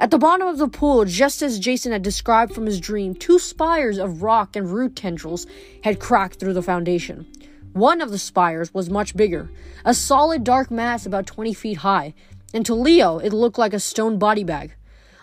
At 0.00 0.10
the 0.10 0.16
bottom 0.16 0.48
of 0.48 0.56
the 0.56 0.68
pool, 0.68 1.04
just 1.04 1.42
as 1.42 1.58
Jason 1.58 1.92
had 1.92 2.00
described 2.00 2.54
from 2.54 2.64
his 2.64 2.80
dream, 2.80 3.14
two 3.14 3.38
spires 3.38 3.98
of 3.98 4.22
rock 4.22 4.56
and 4.56 4.72
root 4.72 4.96
tendrils 4.96 5.46
had 5.82 6.00
cracked 6.00 6.40
through 6.40 6.54
the 6.54 6.62
foundation. 6.62 7.26
One 7.74 8.00
of 8.00 8.10
the 8.10 8.18
spires 8.18 8.72
was 8.72 8.88
much 8.88 9.14
bigger, 9.14 9.50
a 9.84 9.92
solid 9.92 10.42
dark 10.42 10.70
mass 10.70 11.04
about 11.04 11.26
20 11.26 11.52
feet 11.52 11.78
high, 11.78 12.14
and 12.54 12.64
to 12.64 12.74
Leo 12.74 13.18
it 13.18 13.34
looked 13.34 13.58
like 13.58 13.74
a 13.74 13.80
stone 13.80 14.18
body 14.18 14.44
bag. 14.44 14.74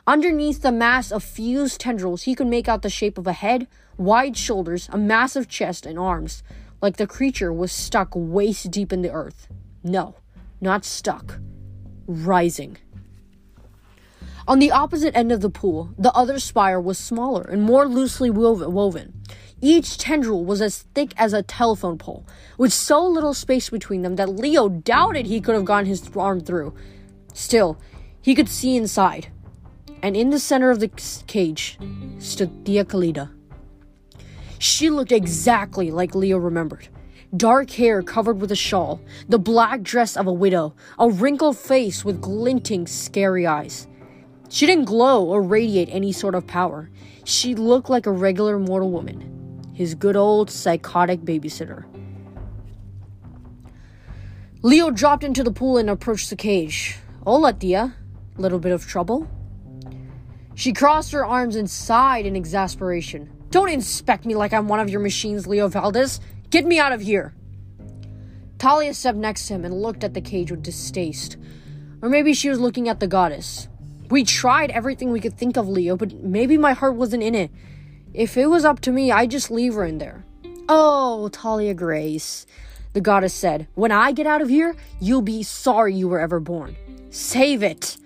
Underneath 0.07 0.61
the 0.61 0.71
mass 0.71 1.11
of 1.11 1.23
fused 1.23 1.79
tendrils, 1.79 2.23
he 2.23 2.33
could 2.33 2.47
make 2.47 2.67
out 2.67 2.81
the 2.81 2.89
shape 2.89 3.17
of 3.17 3.27
a 3.27 3.33
head, 3.33 3.67
wide 3.97 4.35
shoulders, 4.35 4.89
a 4.91 4.97
massive 4.97 5.47
chest, 5.47 5.85
and 5.85 5.99
arms, 5.99 6.41
like 6.81 6.97
the 6.97 7.05
creature 7.05 7.53
was 7.53 7.71
stuck 7.71 8.09
waist 8.15 8.71
deep 8.71 8.91
in 8.91 9.03
the 9.03 9.11
earth. 9.11 9.47
No, 9.83 10.15
not 10.59 10.85
stuck, 10.85 11.39
rising. 12.07 12.77
On 14.47 14.57
the 14.57 14.71
opposite 14.71 15.15
end 15.15 15.31
of 15.31 15.41
the 15.41 15.51
pool, 15.51 15.91
the 15.99 16.11
other 16.13 16.39
spire 16.39 16.81
was 16.81 16.97
smaller 16.97 17.43
and 17.43 17.61
more 17.61 17.87
loosely 17.87 18.31
woven. 18.31 19.21
Each 19.61 19.99
tendril 19.99 20.43
was 20.43 20.63
as 20.63 20.81
thick 20.95 21.13
as 21.15 21.33
a 21.33 21.43
telephone 21.43 21.99
pole, 21.99 22.25
with 22.57 22.73
so 22.73 23.05
little 23.05 23.35
space 23.35 23.69
between 23.69 24.01
them 24.01 24.15
that 24.15 24.29
Leo 24.29 24.67
doubted 24.67 25.27
he 25.27 25.39
could 25.39 25.53
have 25.53 25.65
gotten 25.65 25.85
his 25.85 26.09
arm 26.17 26.39
through. 26.39 26.73
Still, 27.33 27.79
he 28.19 28.33
could 28.33 28.49
see 28.49 28.75
inside, 28.75 29.27
and 30.03 30.15
in 30.15 30.29
the 30.29 30.39
center 30.39 30.71
of 30.71 30.79
the 30.79 30.89
cage 31.27 31.77
stood 32.19 32.65
Tía 32.65 32.87
Callida. 32.87 33.31
She 34.59 34.89
looked 34.89 35.11
exactly 35.11 35.91
like 35.91 36.15
Leo 36.15 36.37
remembered. 36.37 36.87
Dark 37.35 37.71
hair 37.71 38.03
covered 38.03 38.41
with 38.41 38.51
a 38.51 38.55
shawl, 38.55 39.01
the 39.29 39.39
black 39.39 39.81
dress 39.81 40.17
of 40.17 40.27
a 40.27 40.33
widow, 40.33 40.75
a 40.99 41.09
wrinkled 41.09 41.57
face 41.57 42.03
with 42.03 42.21
glinting, 42.21 42.85
scary 42.85 43.47
eyes. 43.47 43.87
She 44.49 44.65
didn't 44.65 44.85
glow 44.85 45.25
or 45.25 45.41
radiate 45.41 45.87
any 45.89 46.11
sort 46.11 46.35
of 46.35 46.45
power. 46.45 46.89
She 47.23 47.55
looked 47.55 47.89
like 47.89 48.05
a 48.05 48.11
regular 48.11 48.59
mortal 48.59 48.91
woman, 48.91 49.71
his 49.73 49.95
good 49.95 50.17
old 50.17 50.51
psychotic 50.51 51.21
babysitter. 51.21 51.85
Leo 54.61 54.91
dropped 54.91 55.23
into 55.23 55.43
the 55.43 55.51
pool 55.51 55.77
and 55.77 55.89
approached 55.89 56.29
the 56.29 56.35
cage. 56.35 56.97
Hola, 57.23 57.53
tia. 57.53 57.95
Little 58.37 58.59
bit 58.59 58.73
of 58.73 58.85
trouble? 58.85 59.27
She 60.61 60.73
crossed 60.73 61.11
her 61.13 61.25
arms 61.25 61.55
and 61.55 61.67
sighed 61.67 62.27
in 62.27 62.35
exasperation. 62.35 63.27
Don't 63.49 63.71
inspect 63.71 64.27
me 64.27 64.35
like 64.35 64.53
I'm 64.53 64.67
one 64.67 64.79
of 64.79 64.91
your 64.91 64.99
machines, 64.99 65.47
Leo 65.47 65.67
Valdez. 65.67 66.19
Get 66.51 66.67
me 66.67 66.77
out 66.77 66.91
of 66.91 67.01
here. 67.01 67.33
Thalia 68.59 68.93
stepped 68.93 69.17
next 69.17 69.47
to 69.47 69.55
him 69.55 69.65
and 69.65 69.81
looked 69.81 70.03
at 70.03 70.13
the 70.13 70.21
cage 70.21 70.51
with 70.51 70.61
distaste. 70.61 71.37
Or 72.03 72.09
maybe 72.09 72.35
she 72.35 72.47
was 72.47 72.59
looking 72.59 72.89
at 72.89 72.99
the 72.99 73.07
goddess. 73.07 73.69
We 74.11 74.23
tried 74.23 74.69
everything 74.69 75.09
we 75.09 75.19
could 75.19 75.35
think 75.35 75.57
of, 75.57 75.67
Leo, 75.67 75.97
but 75.97 76.13
maybe 76.21 76.59
my 76.59 76.73
heart 76.73 76.93
wasn't 76.93 77.23
in 77.23 77.33
it. 77.33 77.49
If 78.13 78.37
it 78.37 78.45
was 78.45 78.63
up 78.63 78.81
to 78.81 78.91
me, 78.91 79.11
I'd 79.11 79.31
just 79.31 79.49
leave 79.49 79.73
her 79.73 79.83
in 79.83 79.97
there. 79.97 80.23
Oh, 80.69 81.29
Thalia 81.29 81.73
Grace, 81.73 82.45
the 82.93 83.01
goddess 83.01 83.33
said, 83.33 83.67
when 83.73 83.91
I 83.91 84.11
get 84.11 84.27
out 84.27 84.43
of 84.43 84.49
here, 84.49 84.75
you'll 84.99 85.23
be 85.23 85.41
sorry 85.41 85.95
you 85.95 86.07
were 86.07 86.19
ever 86.19 86.39
born. 86.39 86.75
Save 87.09 87.63
it, 87.63 87.97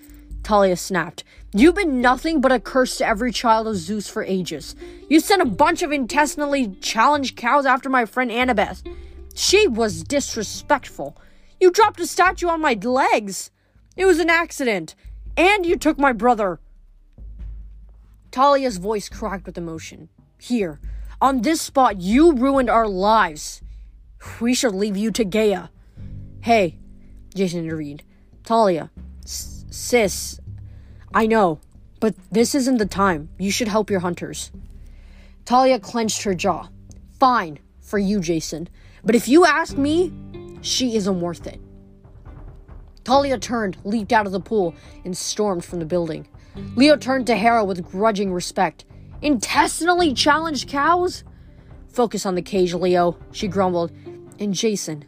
Thalia 0.46 0.78
snapped. 0.78 1.26
You've 1.58 1.76
been 1.76 2.02
nothing 2.02 2.42
but 2.42 2.52
a 2.52 2.60
curse 2.60 2.98
to 2.98 3.08
every 3.08 3.32
child 3.32 3.66
of 3.66 3.78
Zeus 3.78 4.10
for 4.10 4.26
ages. 4.26 4.76
You 5.08 5.22
sent 5.22 5.42
a 5.42 5.46
bunch 5.46 5.84
of 5.84 5.92
intestinally 5.94 6.76
challenged 6.82 7.38
cows 7.38 7.66
after 7.66 7.88
my 7.88 8.04
friend 8.04 8.30
Annabeth. 8.30 8.86
She 9.34 9.66
was 9.66 10.04
disrespectful. 10.04 11.16
You 11.62 11.72
dropped 11.72 12.02
a 12.02 12.08
statue 12.08 12.50
on 12.50 12.60
my 12.60 12.74
legs. 12.74 13.52
It 13.96 14.04
was 14.04 14.20
an 14.20 14.30
accident. 14.30 14.96
And 15.38 15.66
you 15.66 15.78
took 15.78 15.98
my 15.98 16.12
brother. 16.12 16.60
Thalia's 18.32 18.76
voice 18.76 19.08
cracked 19.08 19.46
with 19.46 19.58
emotion. 19.58 20.10
Here, 20.38 20.82
on 21.22 21.42
this 21.42 21.62
spot, 21.62 22.02
you 22.02 22.34
ruined 22.34 22.70
our 22.70 22.86
lives. 22.86 23.62
We 24.42 24.54
should 24.54 24.76
leave 24.76 24.98
you 24.98 25.10
to 25.12 25.24
Gaia. 25.24 25.70
Hey, 26.42 26.80
Jason 27.34 27.64
intervened. 27.64 28.04
Thalia, 28.44 28.92
sis, 29.24 30.42
I 31.16 31.28
know, 31.28 31.62
but 32.02 32.14
this 32.30 32.54
isn't 32.54 32.78
the 32.78 32.86
time. 32.86 33.30
You 33.40 33.50
should 33.50 33.70
help 33.70 33.90
your 33.90 34.02
hunters. 34.02 34.52
Thalia 35.46 35.80
clenched 35.80 36.24
her 36.24 36.36
jaw. 36.36 36.68
Fine, 37.18 37.60
for 37.80 37.98
you, 37.98 38.20
Jason. 38.20 38.68
But 39.02 39.16
if 39.16 39.30
you 39.30 39.46
ask 39.46 39.78
me, 39.78 40.12
she 40.62 40.98
isn't 40.98 41.22
worth 41.22 41.48
it. 41.48 41.62
Thalia 43.06 43.38
turned, 43.38 43.78
leaped 43.86 44.12
out 44.12 44.26
of 44.26 44.34
the 44.34 44.42
pool, 44.42 44.76
and 45.06 45.16
stormed 45.16 45.64
from 45.64 45.80
the 45.80 45.86
building. 45.86 46.28
Leo 46.76 46.98
turned 46.98 47.28
to 47.28 47.38
Hera 47.38 47.64
with 47.64 47.90
grudging 47.90 48.34
respect. 48.34 48.84
Intestinally 49.22 50.14
challenged 50.14 50.68
cows? 50.68 51.24
Focus 51.88 52.26
on 52.26 52.36
the 52.36 52.42
cage, 52.42 52.74
Leo, 52.74 53.18
she 53.32 53.48
grumbled. 53.48 53.94
And 54.38 54.54
Jason, 54.54 55.06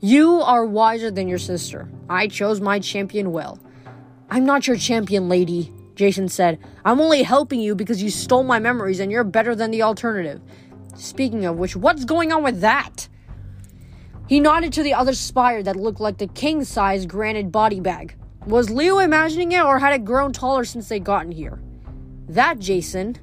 you 0.00 0.40
are 0.40 0.64
wiser 0.64 1.10
than 1.10 1.28
your 1.28 1.38
sister. 1.38 1.86
I 2.08 2.28
chose 2.28 2.62
my 2.62 2.78
champion 2.78 3.30
well. 3.30 3.58
I'm 4.30 4.44
not 4.44 4.66
your 4.66 4.76
champion, 4.76 5.28
lady, 5.28 5.72
Jason 5.96 6.28
said. 6.28 6.58
I'm 6.84 7.00
only 7.00 7.24
helping 7.24 7.60
you 7.60 7.74
because 7.74 8.02
you 8.02 8.10
stole 8.10 8.44
my 8.44 8.60
memories 8.60 9.00
and 9.00 9.10
you're 9.10 9.24
better 9.24 9.56
than 9.56 9.72
the 9.72 9.82
alternative. 9.82 10.40
Speaking 10.94 11.44
of 11.44 11.56
which, 11.56 11.74
what's 11.74 12.04
going 12.04 12.32
on 12.32 12.44
with 12.44 12.60
that? 12.60 13.08
He 14.28 14.38
nodded 14.38 14.72
to 14.74 14.84
the 14.84 14.94
other 14.94 15.14
spire 15.14 15.62
that 15.64 15.74
looked 15.74 15.98
like 15.98 16.18
the 16.18 16.28
king 16.28 16.62
size 16.62 17.06
granite 17.06 17.50
body 17.50 17.80
bag. 17.80 18.14
Was 18.46 18.70
Leo 18.70 18.98
imagining 18.98 19.50
it, 19.52 19.62
or 19.62 19.80
had 19.80 19.94
it 19.94 20.04
grown 20.04 20.32
taller 20.32 20.64
since 20.64 20.88
they 20.88 21.00
gotten 21.00 21.32
here? 21.32 21.60
That, 22.28 22.60
Jason, 22.60 23.16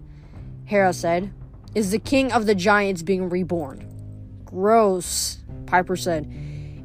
Hera 0.65 0.91
said, 0.91 1.31
is 1.73 1.91
the 1.91 1.99
king 1.99 2.33
of 2.33 2.45
the 2.45 2.55
giants 2.55 3.01
being 3.01 3.29
reborn. 3.29 3.87
Gross, 4.43 5.37
Piper 5.65 5.95
said. 5.95 6.25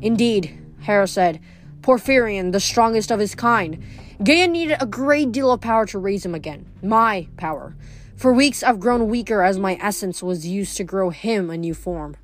Indeed, 0.00 0.56
Hera 0.80 1.08
said. 1.08 1.40
Porphyrion, 1.80 2.52
the 2.52 2.60
strongest 2.60 3.10
of 3.10 3.18
his 3.18 3.34
kind. 3.34 3.82
Gaia 4.22 4.46
needed 4.46 4.76
a 4.80 4.86
great 4.86 5.32
deal 5.32 5.50
of 5.50 5.60
power 5.60 5.84
to 5.86 5.98
raise 5.98 6.24
him 6.24 6.34
again. 6.34 6.66
My 6.80 7.26
power. 7.36 7.74
For 8.14 8.32
weeks, 8.32 8.62
I've 8.62 8.78
grown 8.78 9.08
weaker 9.08 9.42
as 9.42 9.58
my 9.58 9.76
essence 9.80 10.22
was 10.22 10.46
used 10.46 10.76
to 10.76 10.84
grow 10.84 11.10
him 11.10 11.50
a 11.50 11.56
new 11.56 11.74
form. 11.74 12.16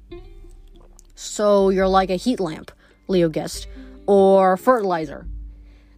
So 1.16 1.70
you're 1.70 1.88
like 1.88 2.11
a 2.11 2.14
heat 2.14 2.38
lamp, 2.38 2.70
Leo 3.08 3.28
guessed. 3.28 3.66
Or 4.06 4.56
fertilizer. 4.56 5.26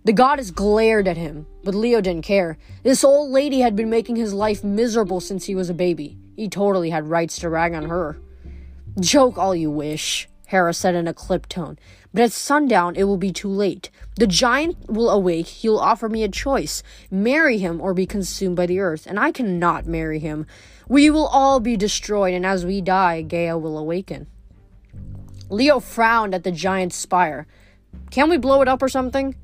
The 0.04 0.14
goddess 0.14 0.50
glared 0.50 1.06
at 1.06 1.18
him, 1.18 1.46
but 1.64 1.74
Leo 1.74 2.00
didn't 2.00 2.24
care. 2.24 2.56
This 2.82 3.04
old 3.04 3.30
lady 3.30 3.60
had 3.60 3.76
been 3.76 3.90
making 3.90 4.16
his 4.16 4.32
life 4.32 4.64
miserable 4.64 5.20
since 5.20 5.44
he 5.44 5.54
was 5.54 5.68
a 5.68 5.74
baby. 5.74 6.16
He 6.34 6.48
totally 6.48 6.88
had 6.88 7.10
rights 7.10 7.38
to 7.40 7.50
rag 7.50 7.74
on 7.74 7.90
her. 7.90 8.18
Joke 8.98 9.36
all 9.36 9.54
you 9.54 9.70
wish, 9.70 10.29
Hera 10.50 10.74
said 10.74 10.96
in 10.96 11.06
a 11.06 11.14
clipped 11.14 11.50
tone. 11.50 11.78
But 12.12 12.24
at 12.24 12.32
sundown, 12.32 12.96
it 12.96 13.04
will 13.04 13.16
be 13.16 13.30
too 13.32 13.48
late. 13.48 13.88
The 14.16 14.26
giant 14.26 14.90
will 14.90 15.08
awake. 15.08 15.46
He'll 15.46 15.78
offer 15.78 16.08
me 16.08 16.24
a 16.24 16.28
choice 16.28 16.82
marry 17.08 17.58
him 17.58 17.80
or 17.80 17.94
be 17.94 18.04
consumed 18.04 18.56
by 18.56 18.66
the 18.66 18.80
earth, 18.80 19.06
and 19.06 19.18
I 19.18 19.30
cannot 19.30 19.86
marry 19.86 20.18
him. 20.18 20.46
We 20.88 21.08
will 21.08 21.28
all 21.28 21.60
be 21.60 21.76
destroyed, 21.76 22.34
and 22.34 22.44
as 22.44 22.66
we 22.66 22.80
die, 22.80 23.22
Gaia 23.22 23.56
will 23.56 23.78
awaken. 23.78 24.26
Leo 25.48 25.78
frowned 25.78 26.34
at 26.34 26.42
the 26.42 26.50
giant's 26.50 26.96
spire. 26.96 27.46
Can 28.10 28.28
we 28.28 28.36
blow 28.36 28.60
it 28.60 28.66
up 28.66 28.82
or 28.82 28.88
something? 28.88 29.36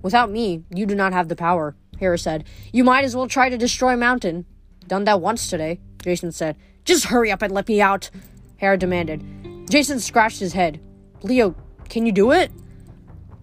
Without 0.00 0.30
me, 0.30 0.64
you 0.74 0.86
do 0.86 0.94
not 0.94 1.12
have 1.12 1.28
the 1.28 1.36
power, 1.36 1.76
Hera 1.98 2.18
said. 2.18 2.44
You 2.72 2.84
might 2.84 3.04
as 3.04 3.14
well 3.14 3.28
try 3.28 3.50
to 3.50 3.58
destroy 3.58 3.96
Mountain. 3.96 4.46
Done 4.88 5.04
that 5.04 5.20
once 5.20 5.50
today, 5.50 5.80
Jason 6.02 6.32
said. 6.32 6.56
Just 6.86 7.06
hurry 7.06 7.30
up 7.30 7.42
and 7.42 7.52
let 7.52 7.68
me 7.68 7.82
out, 7.82 8.08
Hera 8.56 8.78
demanded. 8.78 9.53
Jason 9.68 10.00
scratched 10.00 10.40
his 10.40 10.52
head. 10.52 10.80
Leo, 11.22 11.54
can 11.88 12.06
you 12.06 12.12
do 12.12 12.32
it? 12.32 12.50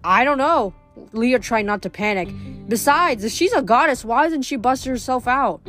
I 0.04 0.24
don't 0.24 0.38
know. 0.38 0.74
Leo 1.12 1.38
tried 1.38 1.66
not 1.66 1.82
to 1.82 1.90
panic. 1.90 2.28
Besides, 2.68 3.24
if 3.24 3.32
she's 3.32 3.52
a 3.52 3.62
goddess, 3.62 4.04
why 4.04 4.24
doesn't 4.24 4.42
she 4.42 4.56
bust 4.56 4.84
herself 4.84 5.26
out? 5.26 5.60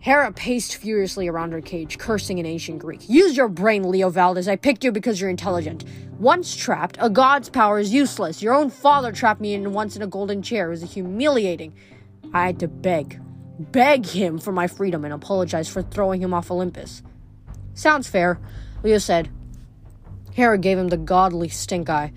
Hera 0.00 0.32
paced 0.32 0.76
furiously 0.76 1.26
around 1.26 1.52
her 1.52 1.60
cage, 1.60 1.98
cursing 1.98 2.38
in 2.38 2.46
ancient 2.46 2.78
Greek. 2.78 3.08
Use 3.08 3.36
your 3.36 3.48
brain, 3.48 3.90
Leo 3.90 4.10
Valdez. 4.10 4.46
I 4.46 4.56
picked 4.56 4.84
you 4.84 4.92
because 4.92 5.20
you're 5.20 5.30
intelligent. 5.30 5.84
Once 6.18 6.54
trapped, 6.54 6.96
a 7.00 7.10
god's 7.10 7.48
power 7.48 7.78
is 7.78 7.92
useless. 7.92 8.40
Your 8.40 8.54
own 8.54 8.70
father 8.70 9.10
trapped 9.10 9.40
me 9.40 9.54
in 9.54 9.72
once 9.72 9.96
in 9.96 10.02
a 10.02 10.06
golden 10.06 10.40
chair. 10.40 10.68
It 10.68 10.70
was 10.70 10.92
humiliating. 10.94 11.74
I 12.32 12.46
had 12.46 12.60
to 12.60 12.68
beg, 12.68 13.20
beg 13.58 14.06
him 14.06 14.38
for 14.38 14.52
my 14.52 14.66
freedom 14.66 15.04
and 15.04 15.12
apologize 15.12 15.68
for 15.68 15.82
throwing 15.82 16.22
him 16.22 16.32
off 16.32 16.50
Olympus. 16.50 17.02
Sounds 17.74 18.08
fair, 18.08 18.38
Leo 18.82 18.98
said. 18.98 19.30
Hera 20.32 20.58
gave 20.58 20.78
him 20.78 20.88
the 20.88 20.96
godly 20.96 21.48
stink 21.48 21.90
eye. 21.90 22.12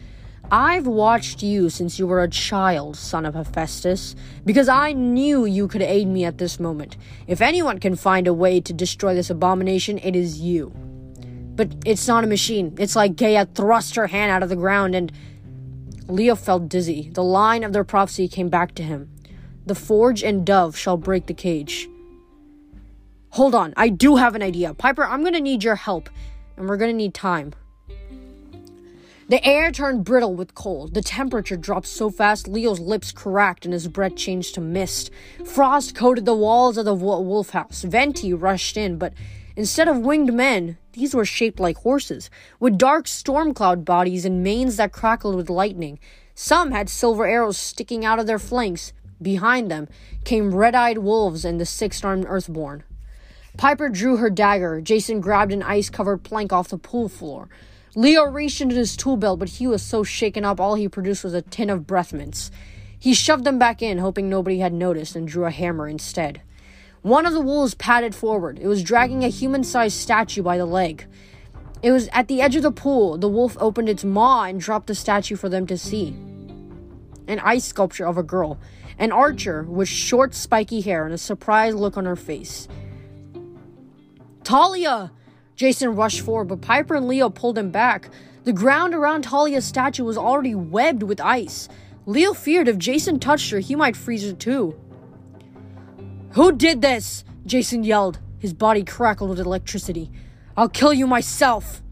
I've 0.52 0.86
watched 0.86 1.41
you 1.41 1.69
since 1.69 1.97
you 1.97 2.06
were 2.06 2.21
a 2.21 2.30
child, 2.30 2.97
son 2.97 3.26
of 3.26 3.36
Hephaestus, 3.36 4.15
because 4.45 4.67
I 4.67 4.91
knew 4.91 5.45
you 5.45 5.67
could 5.67 5.82
aid 5.82 6.08
me 6.08 6.26
at 6.26 6.38
this 6.38 6.60
moment. 6.60 6.97
If 7.26 7.41
anyone 7.41 7.80
can 7.80 7.95
find 7.95 8.28
a 8.28 8.34
way 8.34 8.60
to 8.60 8.74
destroy 8.74 9.15
this 9.15 9.30
abomination, 9.30 9.97
it 10.00 10.15
is 10.15 10.41
you. 10.41 10.71
But 11.56 11.74
it's 11.86 12.08
not 12.08 12.24
a 12.24 12.28
machine. 12.28 12.76
It's 12.78 12.95
like 12.95 13.15
Gaia 13.15 13.45
thrust 13.45 13.95
her 13.95 14.08
hand 14.08 14.32
out 14.32 14.43
of 14.43 14.50
the 14.50 14.56
ground 14.56 14.95
and. 14.95 15.12
Leo 16.08 16.36
felt 16.36 16.67
dizzy. 16.67 17.10
The 17.13 17.24
line 17.24 17.63
of 17.63 17.71
their 17.71 17.86
prophecy 17.86 18.28
came 18.28 18.50
back 18.50 18.76
to 18.76 18.84
him. 18.84 19.10
The 19.65 19.76
forge 19.76 20.24
and 20.24 20.45
dove 20.45 20.76
shall 20.76 20.97
break 20.97 21.28
the 21.28 21.34
cage. 21.34 21.88
Hold 23.30 23.56
on, 23.56 23.74
I 23.78 23.88
do 23.88 24.17
have 24.17 24.36
an 24.36 24.41
idea. 24.41 24.74
Piper, 24.74 25.06
I'm 25.06 25.24
gonna 25.24 25.39
need 25.39 25.63
your 25.63 25.76
help, 25.76 26.10
and 26.62 26.69
we're 26.69 26.78
gonna 26.78 26.93
need 26.93 27.15
time. 27.15 27.54
The 29.28 29.43
air 29.43 29.71
turned 29.71 30.06
brittle 30.06 30.36
with 30.36 30.54
cold. 30.54 30.93
The 30.93 31.02
temperature 31.02 31.58
dropped 31.58 31.88
so 31.88 32.12
fast 32.12 32.47
Leo's 32.47 32.80
lips 32.80 33.12
cracked 33.12 33.65
and 33.65 33.74
his 33.74 33.88
breath 33.88 34.15
changed 34.15 34.54
to 34.56 34.62
mist. 34.62 35.10
Frost 35.43 35.95
coated 35.95 36.26
the 36.26 36.36
walls 36.36 36.78
of 36.78 36.86
the 36.86 36.93
wolf 36.93 37.50
house. 37.50 37.82
Venti 37.82 38.32
rushed 38.32 38.78
in, 38.78 38.97
but 38.97 39.13
instead 39.56 39.88
of 39.88 40.00
winged 40.00 40.34
men, 40.34 40.78
these 40.93 41.15
were 41.15 41.26
shaped 41.26 41.60
like 41.60 41.78
horses, 41.78 42.30
with 42.60 42.78
dark 42.78 43.08
storm 43.08 43.56
cloud 43.56 43.84
bodies 43.84 44.24
and 44.24 44.43
manes 44.43 44.76
that 44.76 44.91
crackled 44.91 45.36
with 45.36 45.50
lightning. 45.50 45.97
Some 46.36 46.71
had 46.71 46.89
silver 46.89 47.26
arrows 47.26 47.58
sticking 47.58 48.06
out 48.06 48.19
of 48.19 48.28
their 48.28 48.39
flanks. 48.39 48.93
Behind 49.19 49.71
them 49.71 49.88
came 50.26 50.54
red 50.54 50.76
eyed 50.76 51.00
wolves 51.00 51.43
and 51.43 51.60
the 51.60 51.65
six 51.65 52.04
armed 52.04 52.26
earthborn. 52.28 52.84
Piper 53.58 53.90
drew 53.90 54.18
her 54.18 54.30
dagger. 54.30 54.82
Jason 54.82 55.22
grabbed 55.22 55.52
an 55.52 55.64
ice 55.64 55.90
covered 55.90 56.24
plank 56.24 56.54
off 56.54 56.70
the 56.70 56.78
pool 56.78 57.10
floor. 57.10 57.50
Leo 57.96 58.24
reached 58.24 58.62
into 58.62 58.76
his 58.76 58.96
tool 58.96 59.18
belt, 59.18 59.40
but 59.40 59.50
he 59.50 59.68
was 59.68 59.82
so 59.82 60.04
shaken 60.04 60.46
up 60.46 60.60
all 60.60 60.76
he 60.76 60.88
produced 60.88 61.24
was 61.24 61.34
a 61.34 61.42
tin 61.42 61.70
of 61.70 61.86
breath 61.86 62.14
mints. 62.14 62.50
He 62.98 63.14
shoved 63.14 63.44
them 63.44 63.60
back 63.60 63.82
in, 63.82 63.98
hoping 63.98 64.30
nobody 64.30 64.60
had 64.60 64.74
noticed, 64.74 65.16
and 65.16 65.28
drew 65.28 65.46
a 65.46 65.52
hammer 65.52 65.88
instead. 65.88 66.42
One 67.02 67.26
of 67.26 67.34
the 67.34 67.42
wolves 67.42 67.74
padded 67.74 68.16
forward. 68.16 68.60
It 68.60 68.68
was 68.68 68.84
dragging 68.84 69.24
a 69.24 69.28
human 69.28 69.64
sized 69.64 69.98
statue 69.98 70.44
by 70.44 70.58
the 70.58 70.66
leg. 70.66 71.06
It 71.82 71.92
was 71.92 72.08
at 72.14 72.28
the 72.28 72.42
edge 72.42 72.56
of 72.56 72.64
the 72.64 72.72
pool. 72.72 73.18
The 73.18 73.28
wolf 73.28 73.58
opened 73.60 73.90
its 73.90 74.04
maw 74.04 74.44
and 74.44 74.62
dropped 74.62 74.88
the 74.88 74.96
statue 74.96 75.36
for 75.36 75.50
them 75.50 75.66
to 75.68 75.78
see. 75.78 76.10
An 77.28 77.40
ice 77.40 77.66
sculpture 77.66 78.06
of 78.06 78.18
a 78.18 78.24
girl, 78.24 78.60
an 79.00 79.12
archer 79.12 79.64
with 79.64 79.90
short, 79.90 80.36
spiky 80.36 80.82
hair 80.82 81.06
and 81.06 81.14
a 81.14 81.18
surprised 81.18 81.78
look 81.78 81.98
on 81.98 82.06
her 82.06 82.16
face. 82.16 82.68
Thalia! 84.44 85.12
Jason 85.56 85.96
rushed 85.96 86.22
forward, 86.22 86.46
but 86.46 86.62
Piper 86.62 86.96
and 86.96 87.08
Leo 87.08 87.30
pulled 87.30 87.58
him 87.58 87.72
back. 87.72 88.10
The 88.44 88.54
ground 88.54 88.96
around 88.96 89.24
Thalia's 89.24 89.66
statue 89.66 90.04
was 90.04 90.18
already 90.18 90.56
webbed 90.56 91.04
with 91.04 91.22
ice. 91.22 91.70
Leo 92.06 92.34
feared 92.34 92.68
if 92.68 92.78
Jason 92.78 93.20
touched 93.20 93.52
her, 93.52 93.60
he 93.60 93.76
might 93.76 93.96
freeze 93.96 94.26
her 94.26 94.34
too. 94.34 94.80
Who 96.32 96.52
did 96.52 96.82
this? 96.82 97.24
Jason 97.46 97.84
yelled. 97.84 98.20
His 98.40 98.54
body 98.54 98.84
crackled 98.84 99.30
with 99.30 99.40
electricity. 99.40 100.12
I'll 100.58 100.70
kill 100.70 100.94
you 100.94 101.06
myself. 101.06 101.84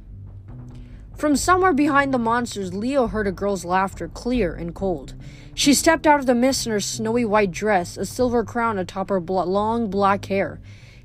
From 1.15 1.35
somewhere 1.35 1.73
behind 1.73 2.13
the 2.13 2.17
monsters, 2.17 2.73
Leo 2.73 3.07
heard 3.07 3.27
a 3.27 3.31
girl's 3.31 3.65
laughter, 3.65 4.07
clear 4.07 4.55
and 4.55 4.73
cold. 4.73 5.13
She 5.53 5.73
stepped 5.73 6.07
out 6.07 6.19
of 6.19 6.25
the 6.25 6.33
mist 6.33 6.65
in 6.65 6.71
her 6.71 6.79
snowy 6.79 7.25
white 7.25 7.51
dress, 7.51 7.97
a 7.97 8.05
silver 8.05 8.43
crown 8.43 8.79
atop 8.79 9.09
her 9.09 9.19
bl- 9.19 9.41
long 9.41 9.89
black 9.89 10.25
hair. 10.25 10.59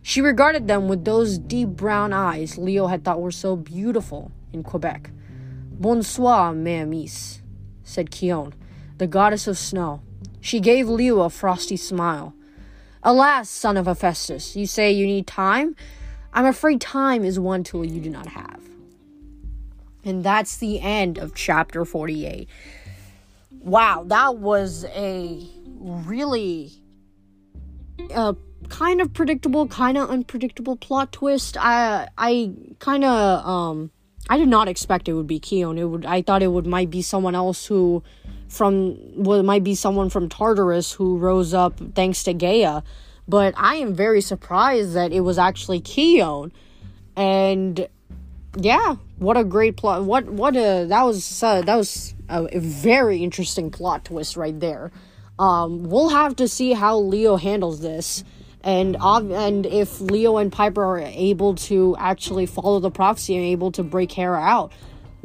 She 0.07 0.21
regarded 0.21 0.69
them 0.69 0.87
with 0.87 1.07
those 1.07 1.38
deep 1.38 1.71
brown 1.71 2.12
eyes 2.12 2.59
Leo 2.59 2.88
had 2.88 3.05
thought 3.05 3.23
were 3.23 3.31
so 3.31 3.57
beautiful 3.57 4.33
in 4.53 4.62
Quebec. 4.62 5.11
Bonsoir, 5.81 6.53
Méhémis, 6.53 7.40
said 7.85 8.11
Khione, 8.11 8.53
the 8.99 9.07
goddess 9.07 9.47
of 9.47 9.57
snow. 9.57 10.03
She 10.43 10.61
gave 10.61 10.90
Leo 10.90 11.23
a 11.23 11.31
frosty 11.31 11.79
smile. 11.79 12.35
Alas, 13.03 13.49
son 13.49 13.79
of 13.79 13.87
Hephaestus, 13.87 14.55
you 14.55 14.67
say 14.67 14.93
you 14.93 15.07
need 15.07 15.27
time? 15.27 15.75
I'm 16.35 16.45
afraid 16.45 16.83
time 16.83 17.25
is 17.25 17.40
one 17.40 17.64
tool 17.64 17.87
you 17.87 18.03
do 18.03 18.11
not 18.11 18.27
have. 18.27 18.61
And 20.05 20.23
that's 20.23 20.59
the 20.59 20.81
end 20.81 21.17
of 21.17 21.35
chapter 21.35 21.83
48. 21.87 22.47
Wow, 23.62 24.05
that 24.09 24.37
was 24.37 24.85
a 24.85 25.49
really 25.67 26.73
uh, 28.14 28.35
kind 28.68 29.00
of 29.00 29.12
predictable, 29.12 29.66
kind 29.68 29.96
of 29.98 30.11
unpredictable 30.11 30.77
plot 30.77 31.12
twist. 31.12 31.57
I 31.59 32.09
I 32.16 32.53
kind 32.79 33.05
of 33.05 33.46
um 33.46 33.90
I 34.29 34.38
did 34.38 34.48
not 34.48 34.68
expect 34.68 35.09
it 35.09 35.12
would 35.12 35.27
be 35.27 35.40
Khione. 35.40 35.79
It 35.79 35.85
would 35.85 36.07
I 36.07 36.22
thought 36.22 36.42
it 36.42 36.48
would 36.48 36.66
might 36.66 36.90
be 36.90 37.03
someone 37.03 37.35
else 37.35 37.66
who 37.66 38.03
from 38.48 38.96
well, 39.22 39.42
might 39.42 39.64
be 39.64 39.74
someone 39.74 40.11
from 40.11 40.29
Tartarus 40.29 40.92
who 40.92 41.18
rose 41.18 41.55
up 41.55 41.79
thanks 41.94 42.24
to 42.24 42.35
Gaia. 42.35 42.83
But 43.27 43.55
I 43.57 43.77
am 43.77 43.94
very 43.94 44.20
surprised 44.20 44.94
that 44.94 45.12
it 45.12 45.20
was 45.20 45.38
actually 45.38 45.81
Khione. 45.81 46.53
And 47.16 47.88
yeah, 48.57 48.96
what 49.18 49.37
a 49.37 49.44
great 49.44 49.77
plot. 49.77 50.05
What 50.05 50.27
what 50.27 50.57
a 50.57 50.87
that 50.88 51.03
was 51.03 51.42
uh, 51.42 51.62
that 51.62 51.77
was 51.77 52.14
a 52.29 52.59
very 52.59 53.18
interesting 53.22 53.70
plot 53.70 54.05
twist 54.05 54.37
right 54.37 54.59
there. 54.59 54.90
Um, 55.38 55.85
we'll 55.85 56.11
have 56.11 56.37
to 56.37 56.48
see 56.48 56.72
how 56.72 56.98
Leo 56.98 57.37
handles 57.37 57.81
this, 57.81 58.22
and 58.64 58.96
and 58.96 59.66
if 59.66 60.00
Leo 60.00 60.38
and 60.38 60.50
Piper 60.50 60.83
are 60.83 60.98
able 60.98 61.55
to 61.55 61.94
actually 61.98 62.46
follow 62.46 62.81
the 62.81 62.90
prophecy 62.90 63.37
and 63.37 63.44
able 63.44 63.70
to 63.72 63.83
break 63.83 64.11
Hera 64.11 64.40
out, 64.40 64.72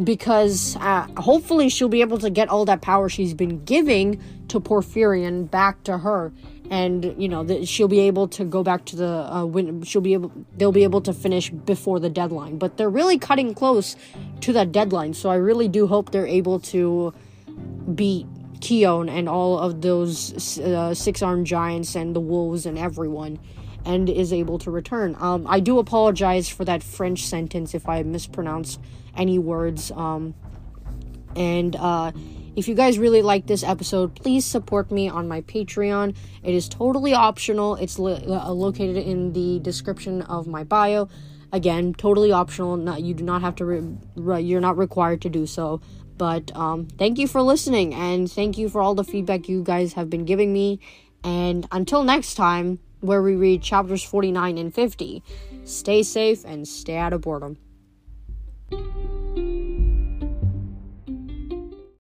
because 0.04 0.75
uh, 0.78 1.08
hopefully 1.17 1.69
she'll 1.69 1.89
be 1.89 2.02
able 2.02 2.17
to 2.19 2.30
get 2.30 2.49
all 2.49 2.65
that 2.65 2.82
power 2.82 3.10
she's 3.10 3.34
been 3.34 3.63
giving 3.63 4.21
to 4.49 4.60
Porphyrion 4.60 5.49
back 5.49 5.82
to 5.84 5.97
her, 5.99 6.34
and 6.69 7.15
you 7.17 7.30
know 7.30 7.43
that 7.45 7.65
she'll 7.65 7.88
be 7.88 8.02
able 8.02 8.28
to 8.28 8.43
go 8.43 8.62
back 8.62 8.84
to 8.86 8.97
the 8.97 9.08
uh. 9.08 9.84
She'll 9.84 10.02
be 10.02 10.13
able. 10.13 10.32
They'll 10.58 10.73
be 10.73 10.84
able 10.84 11.02
to 11.02 11.13
finish 11.13 11.49
before 11.49 11.99
the 12.02 12.10
deadline, 12.10 12.58
but 12.58 12.75
they're 12.75 12.89
really 12.89 13.17
cutting 13.17 13.54
close 13.54 13.95
to 14.41 14.54
that 14.54 14.73
deadline. 14.73 15.13
So 15.13 15.30
I 15.30 15.36
really 15.36 15.69
do 15.69 15.88
hope 15.88 16.12
they're 16.12 16.28
able 16.28 16.60
to 16.60 17.13
beat 17.95 18.28
Khione 18.60 19.10
and 19.10 19.30
all 19.30 19.58
of 19.58 19.82
those 19.82 20.60
uh, 20.60 20.93
six 20.93 21.22
armed 21.22 21.45
giants 21.45 21.95
and 21.95 22.15
the 22.15 22.19
wolves 22.19 22.65
and 22.65 22.78
everyone 22.78 23.39
and 23.86 24.10
is 24.10 24.34
able 24.34 24.60
to 24.60 24.72
return. 24.72 25.15
Um, 25.19 25.45
I 25.48 25.60
do 25.60 25.80
apologize 25.80 26.50
for 26.50 26.65
that 26.65 26.84
French 26.84 27.26
sentence 27.26 27.74
if 27.74 27.88
I 27.88 28.04
mispronounced 28.04 28.80
any 29.15 29.39
words. 29.39 29.91
Um, 29.91 30.34
and 31.36 31.76
uh, 31.76 32.12
if 32.56 32.67
you 32.67 32.76
guys 32.76 33.00
really 33.00 33.22
like 33.22 33.48
this 33.48 33.63
episode, 33.63 34.15
please 34.15 34.45
support 34.45 34.91
me 34.91 35.08
on 35.08 35.28
my 35.28 35.41
Patreon. 35.41 36.15
It 36.43 36.54
is 36.54 36.67
totally 36.67 37.13
optional, 37.13 37.76
it's 37.76 37.98
uh, 37.98 38.52
located 38.52 38.98
in 38.98 39.34
the 39.34 39.60
description 39.60 40.22
of 40.24 40.48
my 40.48 40.63
bio. 40.63 41.08
Again, 41.52 41.93
totally 41.95 42.32
optional. 42.32 42.78
Not, 42.78 43.02
you 43.02 43.15
do 43.15 43.24
not 43.24 43.41
have 43.41 43.56
to, 43.56 43.65
re- 43.65 43.98
re- 44.15 44.41
you're 44.41 44.62
not 44.62 44.78
required 44.78 45.22
to 45.22 45.30
do 45.30 45.48
so. 45.48 45.82
But 46.20 46.54
um, 46.54 46.86
thank 46.98 47.18
you 47.18 47.28
for 47.28 47.42
listening 47.42 47.96
and 47.96 48.30
thank 48.30 48.58
you 48.58 48.68
for 48.68 48.82
all 48.82 48.94
the 48.94 49.06
feedback 49.06 49.48
you 49.48 49.64
guys 49.64 49.94
have 49.94 50.10
been 50.10 50.26
giving 50.26 50.52
me. 50.52 50.82
And 51.24 51.66
until 51.72 52.04
next 52.04 52.36
time, 52.36 52.80
where 53.00 53.22
we 53.22 53.36
read 53.36 53.64
chapters 53.64 54.04
49 54.04 54.58
and 54.58 54.76
50, 54.76 55.24
stay 55.64 56.04
safe 56.04 56.44
and 56.44 56.68
stay 56.68 56.98
out 56.98 57.14
of 57.14 57.22
boredom. 57.22 57.58